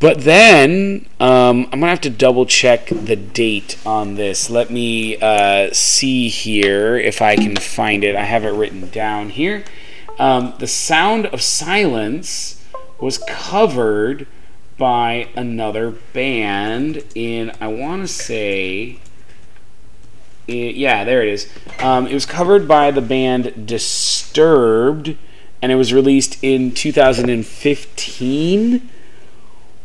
But 0.00 0.22
then 0.22 1.06
um, 1.20 1.64
I'm 1.64 1.80
gonna 1.80 1.88
have 1.88 2.00
to 2.02 2.10
double 2.10 2.46
check 2.46 2.86
the 2.86 3.16
date 3.16 3.76
on 3.84 4.14
this. 4.14 4.48
Let 4.48 4.70
me 4.70 5.18
uh, 5.20 5.74
see 5.74 6.30
here 6.30 6.96
if 6.96 7.20
I 7.20 7.36
can 7.36 7.54
find 7.56 8.02
it. 8.02 8.16
I 8.16 8.24
have 8.24 8.46
it 8.46 8.52
written 8.52 8.88
down 8.88 9.28
here. 9.28 9.62
Um, 10.18 10.54
the 10.58 10.66
Sound 10.66 11.26
of 11.26 11.42
Silence 11.42 12.64
was 12.98 13.18
covered 13.28 14.26
by 14.80 15.28
another 15.36 15.92
band 16.12 17.04
in 17.14 17.52
I 17.60 17.68
want 17.68 18.02
to 18.02 18.08
say. 18.08 18.98
Yeah, 20.48 21.04
there 21.04 21.22
it 21.22 21.28
is. 21.28 21.48
Um, 21.78 22.08
it 22.08 22.14
was 22.14 22.26
covered 22.26 22.66
by 22.66 22.90
the 22.90 23.00
band 23.00 23.68
Disturbed, 23.68 25.16
and 25.62 25.70
it 25.70 25.76
was 25.76 25.92
released 25.92 26.42
in 26.42 26.72
2015 26.72 28.90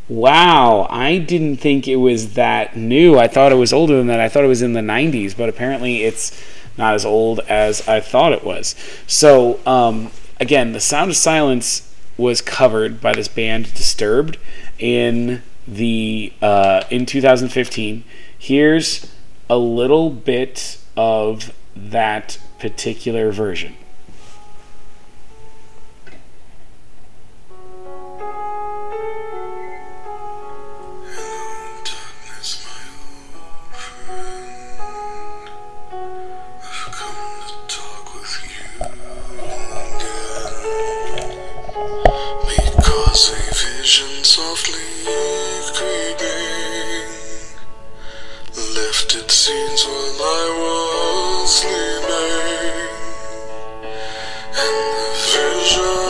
Wow, 0.07 0.85
I 0.91 1.17
didn't 1.17 1.57
think 1.57 1.87
it 1.87 1.95
was 1.95 2.35
that 2.35 2.77
new. 2.77 3.17
I 3.17 3.27
thought 3.27 3.51
it 3.51 3.55
was 3.55 3.73
older 3.73 3.97
than 3.97 4.07
that. 4.07 4.19
I 4.19 4.29
thought 4.29 4.43
it 4.43 4.47
was 4.47 4.61
in 4.61 4.73
the 4.73 4.81
90s, 4.81 5.35
but 5.35 5.49
apparently 5.49 6.03
it's 6.03 6.39
not 6.77 6.93
as 6.93 7.05
old 7.05 7.39
as 7.41 7.87
I 7.87 8.01
thought 8.01 8.31
it 8.31 8.43
was. 8.43 8.75
So, 9.07 9.59
um, 9.65 10.11
again, 10.39 10.73
The 10.73 10.79
Sound 10.79 11.09
of 11.09 11.17
Silence 11.17 11.91
was 12.17 12.39
covered 12.39 13.01
by 13.01 13.13
this 13.13 13.27
band 13.27 13.73
Disturbed 13.73 14.37
in 14.79 15.41
the 15.67 16.33
uh, 16.41 16.83
in 16.89 17.05
2015. 17.05 18.03
Here's 18.37 19.11
a 19.49 19.57
little 19.57 20.09
bit 20.09 20.77
of 20.95 21.53
that 21.75 22.39
particular 22.59 23.31
version. 23.31 23.75
treasure. 55.65 56.04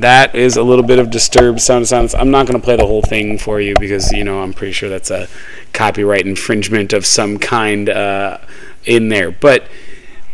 That 0.00 0.34
is 0.34 0.56
a 0.56 0.62
little 0.62 0.84
bit 0.84 0.98
of 0.98 1.10
disturbed 1.10 1.60
sound 1.60 1.82
of 1.82 1.88
silence. 1.88 2.14
I'm 2.14 2.30
not 2.30 2.46
going 2.46 2.58
to 2.58 2.64
play 2.64 2.76
the 2.76 2.86
whole 2.86 3.02
thing 3.02 3.38
for 3.38 3.60
you 3.60 3.74
because 3.78 4.12
you 4.12 4.24
know 4.24 4.42
I'm 4.42 4.52
pretty 4.52 4.72
sure 4.72 4.88
that's 4.88 5.10
a 5.10 5.28
copyright 5.72 6.26
infringement 6.26 6.92
of 6.92 7.04
some 7.06 7.38
kind 7.38 7.88
uh, 7.88 8.38
in 8.84 9.08
there. 9.08 9.30
But 9.30 9.64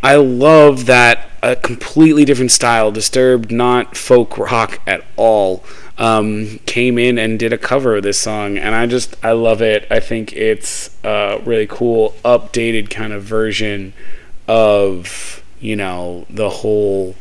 I 0.03 0.16
love 0.16 0.87
that 0.87 1.31
a 1.42 1.57
completely 1.57 2.25
different 2.25 2.51
style, 2.51 2.90
disturbed, 2.90 3.51
not 3.51 3.97
folk 3.97 4.38
rock 4.38 4.81
at 4.87 5.05
all. 5.16 5.64
Um, 5.97 6.59
came 6.67 6.99
in 6.99 7.19
and 7.19 7.39
did 7.39 7.53
a 7.53 7.59
cover 7.59 7.97
of 7.97 8.03
this 8.03 8.19
song, 8.19 8.59
and 8.59 8.75
I 8.75 8.87
just 8.87 9.15
I 9.25 9.33
love 9.33 9.63
it. 9.63 9.87
I 9.91 10.01
think 10.01 10.33
it's 10.33 10.91
a 11.05 11.41
really 11.45 11.69
cool, 11.69 12.15
updated 12.25 12.91
kind 12.91 13.13
of 13.13 13.23
version 13.23 13.93
of 14.49 15.43
you 15.61 15.77
know 15.77 16.27
the 16.29 16.51
whole 16.51 17.15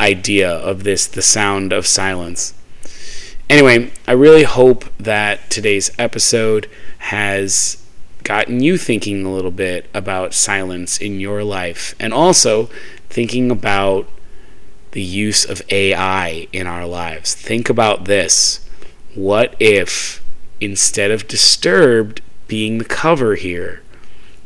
idea 0.00 0.50
of 0.50 0.82
this, 0.82 1.06
the 1.06 1.22
sound 1.22 1.72
of 1.72 1.86
silence. 1.86 2.54
Anyway, 3.48 3.90
I 4.06 4.12
really 4.12 4.44
hope 4.44 4.84
that 4.98 5.50
today's 5.50 5.90
episode 5.98 6.68
has 6.98 7.84
gotten 8.22 8.60
you 8.62 8.78
thinking 8.78 9.24
a 9.24 9.32
little 9.32 9.50
bit 9.50 9.88
about 9.92 10.34
silence 10.34 10.98
in 10.98 11.20
your 11.20 11.42
life 11.42 11.94
and 11.98 12.12
also 12.12 12.70
thinking 13.08 13.50
about 13.50 14.08
the 14.92 15.02
use 15.02 15.44
of 15.44 15.62
AI 15.70 16.48
in 16.52 16.66
our 16.66 16.86
lives. 16.86 17.34
Think 17.34 17.68
about 17.68 18.06
this. 18.06 18.66
What 19.14 19.54
if, 19.60 20.22
instead 20.60 21.10
of 21.10 21.28
disturbed 21.28 22.22
being 22.48 22.78
the 22.78 22.84
cover 22.84 23.34
here, 23.36 23.82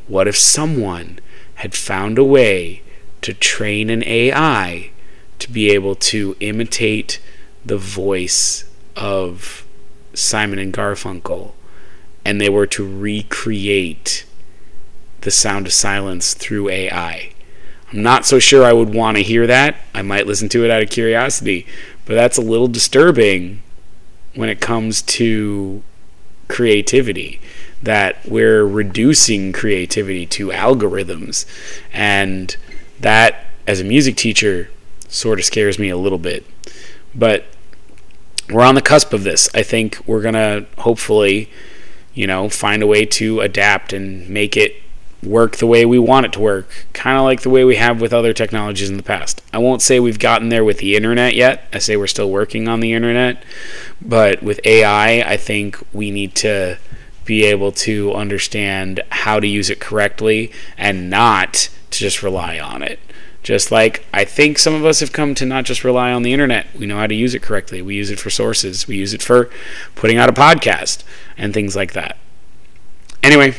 what 0.07 0.29
if 0.29 0.37
someone 0.37 1.19
had 1.57 1.75
found 1.75 2.19
a 2.19 2.25
way 2.25 2.83
to 3.23 3.33
train 3.33 3.89
an 3.89 4.03
AI 4.05 4.91
to 5.39 5.51
be 5.51 5.71
able 5.71 5.95
to 5.95 6.37
imitate 6.41 7.21
the 7.65 7.79
voice 7.79 8.65
of 8.97 9.67
Simon 10.13 10.59
and 10.59 10.73
Garfunkel, 10.73 11.53
and 12.25 12.41
they 12.41 12.49
were 12.49 12.67
to 12.67 12.87
recreate 12.87 14.27
the 15.23 15.31
sound 15.31 15.67
of 15.67 15.73
silence 15.73 16.35
through 16.35 16.69
AI. 16.69 17.34
I'm 17.95 18.03
not 18.03 18.27
so 18.27 18.41
sure 18.41 18.65
I 18.65 18.73
would 18.73 18.93
want 18.93 19.17
to 19.19 19.23
hear 19.23 19.47
that. 19.47 19.77
I 19.95 20.03
might 20.03 20.27
listen 20.27 20.49
to 20.49 20.65
it 20.65 20.71
out 20.71 20.83
of 20.83 20.91
curiosity, 20.91 21.65
but 22.05 22.15
that's 22.15 22.37
a 22.37 22.43
little 22.43 22.67
disturbing 22.67 23.63
when 24.35 24.49
it 24.49 24.61
comes 24.61 25.01
to 25.03 25.83
creativity. 26.49 27.41
That 27.81 28.27
we're 28.27 28.67
reducing 28.67 29.53
creativity 29.53 30.27
to 30.27 30.49
algorithms. 30.49 31.47
And 31.93 32.57
that, 32.99 33.45
as 33.67 33.81
a 33.81 33.85
music 33.85 34.17
teacher, 34.17 34.71
sort 35.07 35.39
of 35.39 35.45
scares 35.45 35.79
me 35.79 35.89
a 35.89 35.97
little 35.97 36.19
bit. 36.19 36.45
But 37.15 37.45
we're 38.51 38.65
on 38.65 38.75
the 38.75 38.83
cusp 38.83 39.13
of 39.13 39.23
this. 39.23 39.49
I 39.55 39.63
think 39.63 40.03
we're 40.05 40.23
going 40.23 40.35
to 40.35 40.67
hopefully 40.79 41.49
you 42.15 42.27
know, 42.27 42.49
find 42.49 42.83
a 42.83 42.87
way 42.87 43.05
to 43.05 43.41
adapt 43.41 43.93
and 43.93 44.29
make 44.29 44.57
it 44.57 44.77
work 45.25 45.57
the 45.57 45.67
way 45.67 45.85
we 45.85 45.99
want 45.99 46.27
it 46.27 46.33
to 46.35 46.41
work, 46.41 46.87
kind 46.93 47.19
of 47.19 47.25
like 47.25 47.43
the 47.43 47.51
way 47.51 47.65
we 47.65 47.77
have 47.77 48.01
with 48.01 48.13
other 48.13 48.33
technologies 48.33 48.91
in 48.91 48.97
the 48.97 49.03
past. 49.03 49.43
I 49.53 49.59
won't 49.59 49.83
say 49.83 50.01
we've 50.01 50.19
gotten 50.19 50.49
there 50.49 50.65
with 50.65 50.79
the 50.79 50.97
internet 50.97 51.35
yet. 51.35 51.69
I 51.73 51.79
say 51.79 51.97
we're 51.97 52.07
still 52.07 52.31
working 52.31 52.69
on 52.69 52.81
the 52.81 52.93
internet, 52.93 53.43
but 54.01 54.43
with 54.43 54.61
AI, 54.65 55.21
I 55.21 55.37
think 55.37 55.83
we 55.93 56.11
need 56.11 56.35
to 56.37 56.79
be 57.25 57.45
able 57.45 57.73
to 57.73 58.13
understand 58.13 59.01
how 59.11 59.41
to 59.41 59.47
use 59.47 59.71
it 59.71 59.81
correctly 59.81 60.53
and 60.77 61.09
not 61.09 61.69
to 61.91 61.99
just 61.99 62.23
rely 62.23 62.59
on 62.59 62.83
it. 62.83 62.99
Just 63.43 63.71
like 63.71 64.07
I 64.13 64.25
think 64.25 64.59
some 64.59 64.75
of 64.75 64.87
us 64.87 65.01
have 65.01 65.13
come 65.13 65.35
to 65.35 65.45
not 65.45 65.65
just 65.65 65.85
rely 65.85 66.13
on 66.13 66.23
the 66.23 66.33
internet. 66.33 66.67
We 66.75 66.87
know 66.87 66.97
how 66.97 67.07
to 67.07 67.15
use 67.15 67.35
it 67.35 67.43
correctly. 67.43 67.83
We 67.83 67.95
use 67.95 68.11
it 68.11 68.19
for 68.19 68.31
sources. 68.31 68.89
We 68.89 68.97
use 68.97 69.13
it 69.13 69.23
for 69.23 69.51
putting 69.95 70.17
out 70.17 70.31
a 70.31 70.33
podcast 70.33 71.03
and 71.37 71.53
things 71.53 71.77
like 71.77 71.93
that. 71.93 72.17
Anyway, 73.23 73.55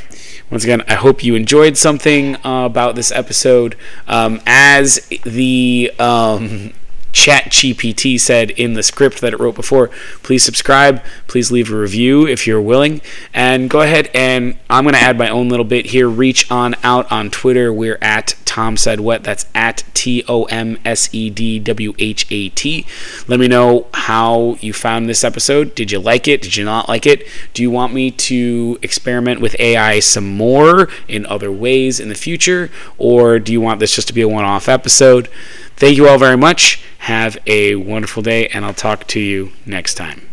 once 0.51 0.63
again, 0.63 0.84
I 0.88 0.93
hope 0.93 1.23
you 1.23 1.36
enjoyed 1.36 1.77
something 1.77 2.36
uh, 2.38 2.65
about 2.65 2.95
this 2.95 3.12
episode. 3.12 3.75
Um, 4.08 4.41
as 4.45 5.08
the 5.23 5.91
um, 5.97 6.73
Chat 7.15 7.45
GPT 7.45 8.19
said 8.19 8.51
in 8.51 8.73
the 8.73 8.84
script 8.84 9.21
that 9.21 9.34
it 9.34 9.39
wrote 9.39 9.56
before. 9.56 9.88
Please 10.21 10.43
subscribe. 10.43 11.01
Please 11.28 11.49
leave 11.49 11.71
a 11.71 11.75
review 11.75 12.28
if 12.28 12.45
you're 12.45 12.62
willing. 12.62 12.99
And 13.34 13.69
go 13.69 13.80
ahead 13.80 14.12
and 14.13 14.58
I'm 14.69 14.84
going 14.84 14.95
to 14.95 14.99
add 14.99 15.17
my 15.17 15.30
own 15.30 15.47
little 15.47 15.65
bit 15.65 15.88
here. 15.88 16.10
Reach 16.10 16.51
on 16.51 16.75
out 16.84 17.10
on 17.10 17.32
Twitter. 17.32 17.71
We're 17.71 17.97
at 18.01 18.36
Tom 18.43 18.75
Said 18.75 18.99
What. 18.99 19.23
That's 19.23 19.45
at 19.56 19.86
T 19.93 20.25
O 20.28 20.43
M 20.45 20.78
S 20.84 21.10
E 21.13 21.30
D 21.30 21.58
W 21.58 21.93
H 21.97 22.28
A 22.30 22.49
T. 22.49 22.86
Let 23.30 23.39
me 23.39 23.47
know 23.47 23.88
how 23.93 24.58
you 24.60 24.73
found 24.73 25.08
this 25.08 25.23
episode. 25.23 25.73
Did 25.73 25.93
you 25.93 25.99
like 25.99 26.28
it? 26.28 26.41
Did 26.41 26.58
you 26.58 26.65
not 26.65 26.89
like 26.89 27.06
it? 27.06 27.25
Do 27.54 27.63
you 27.63 27.71
want 27.71 27.93
me 27.93 28.12
to 28.12 28.78
experiment 28.82 29.39
with 29.39 29.56
AI 29.58 30.01
some 30.01 30.36
more 30.36 30.89
in 31.08 31.25
other 31.28 31.51
ways 31.51 32.01
in 32.01 32.10
the 32.10 32.15
future? 32.15 32.69
Or 32.97 33.39
do 33.39 33.54
you 33.54 33.62
want 33.62 33.80
this 33.80 33.95
just 33.95 34.10
to 34.10 34.13
be 34.13 34.21
a 34.21 34.28
one 34.28 34.43
off 34.43 34.67
episode? 34.67 35.30
Thank 35.77 35.97
you 35.97 36.07
all 36.07 36.17
very 36.17 36.38
much. 36.38 36.81
Have 36.99 37.38
a 37.45 37.75
wonderful 37.75 38.23
day, 38.23 38.47
and 38.47 38.65
I'll 38.65 38.73
talk 38.73 39.07
to 39.07 39.19
you 39.19 39.51
next 39.65 39.95
time. 39.95 40.27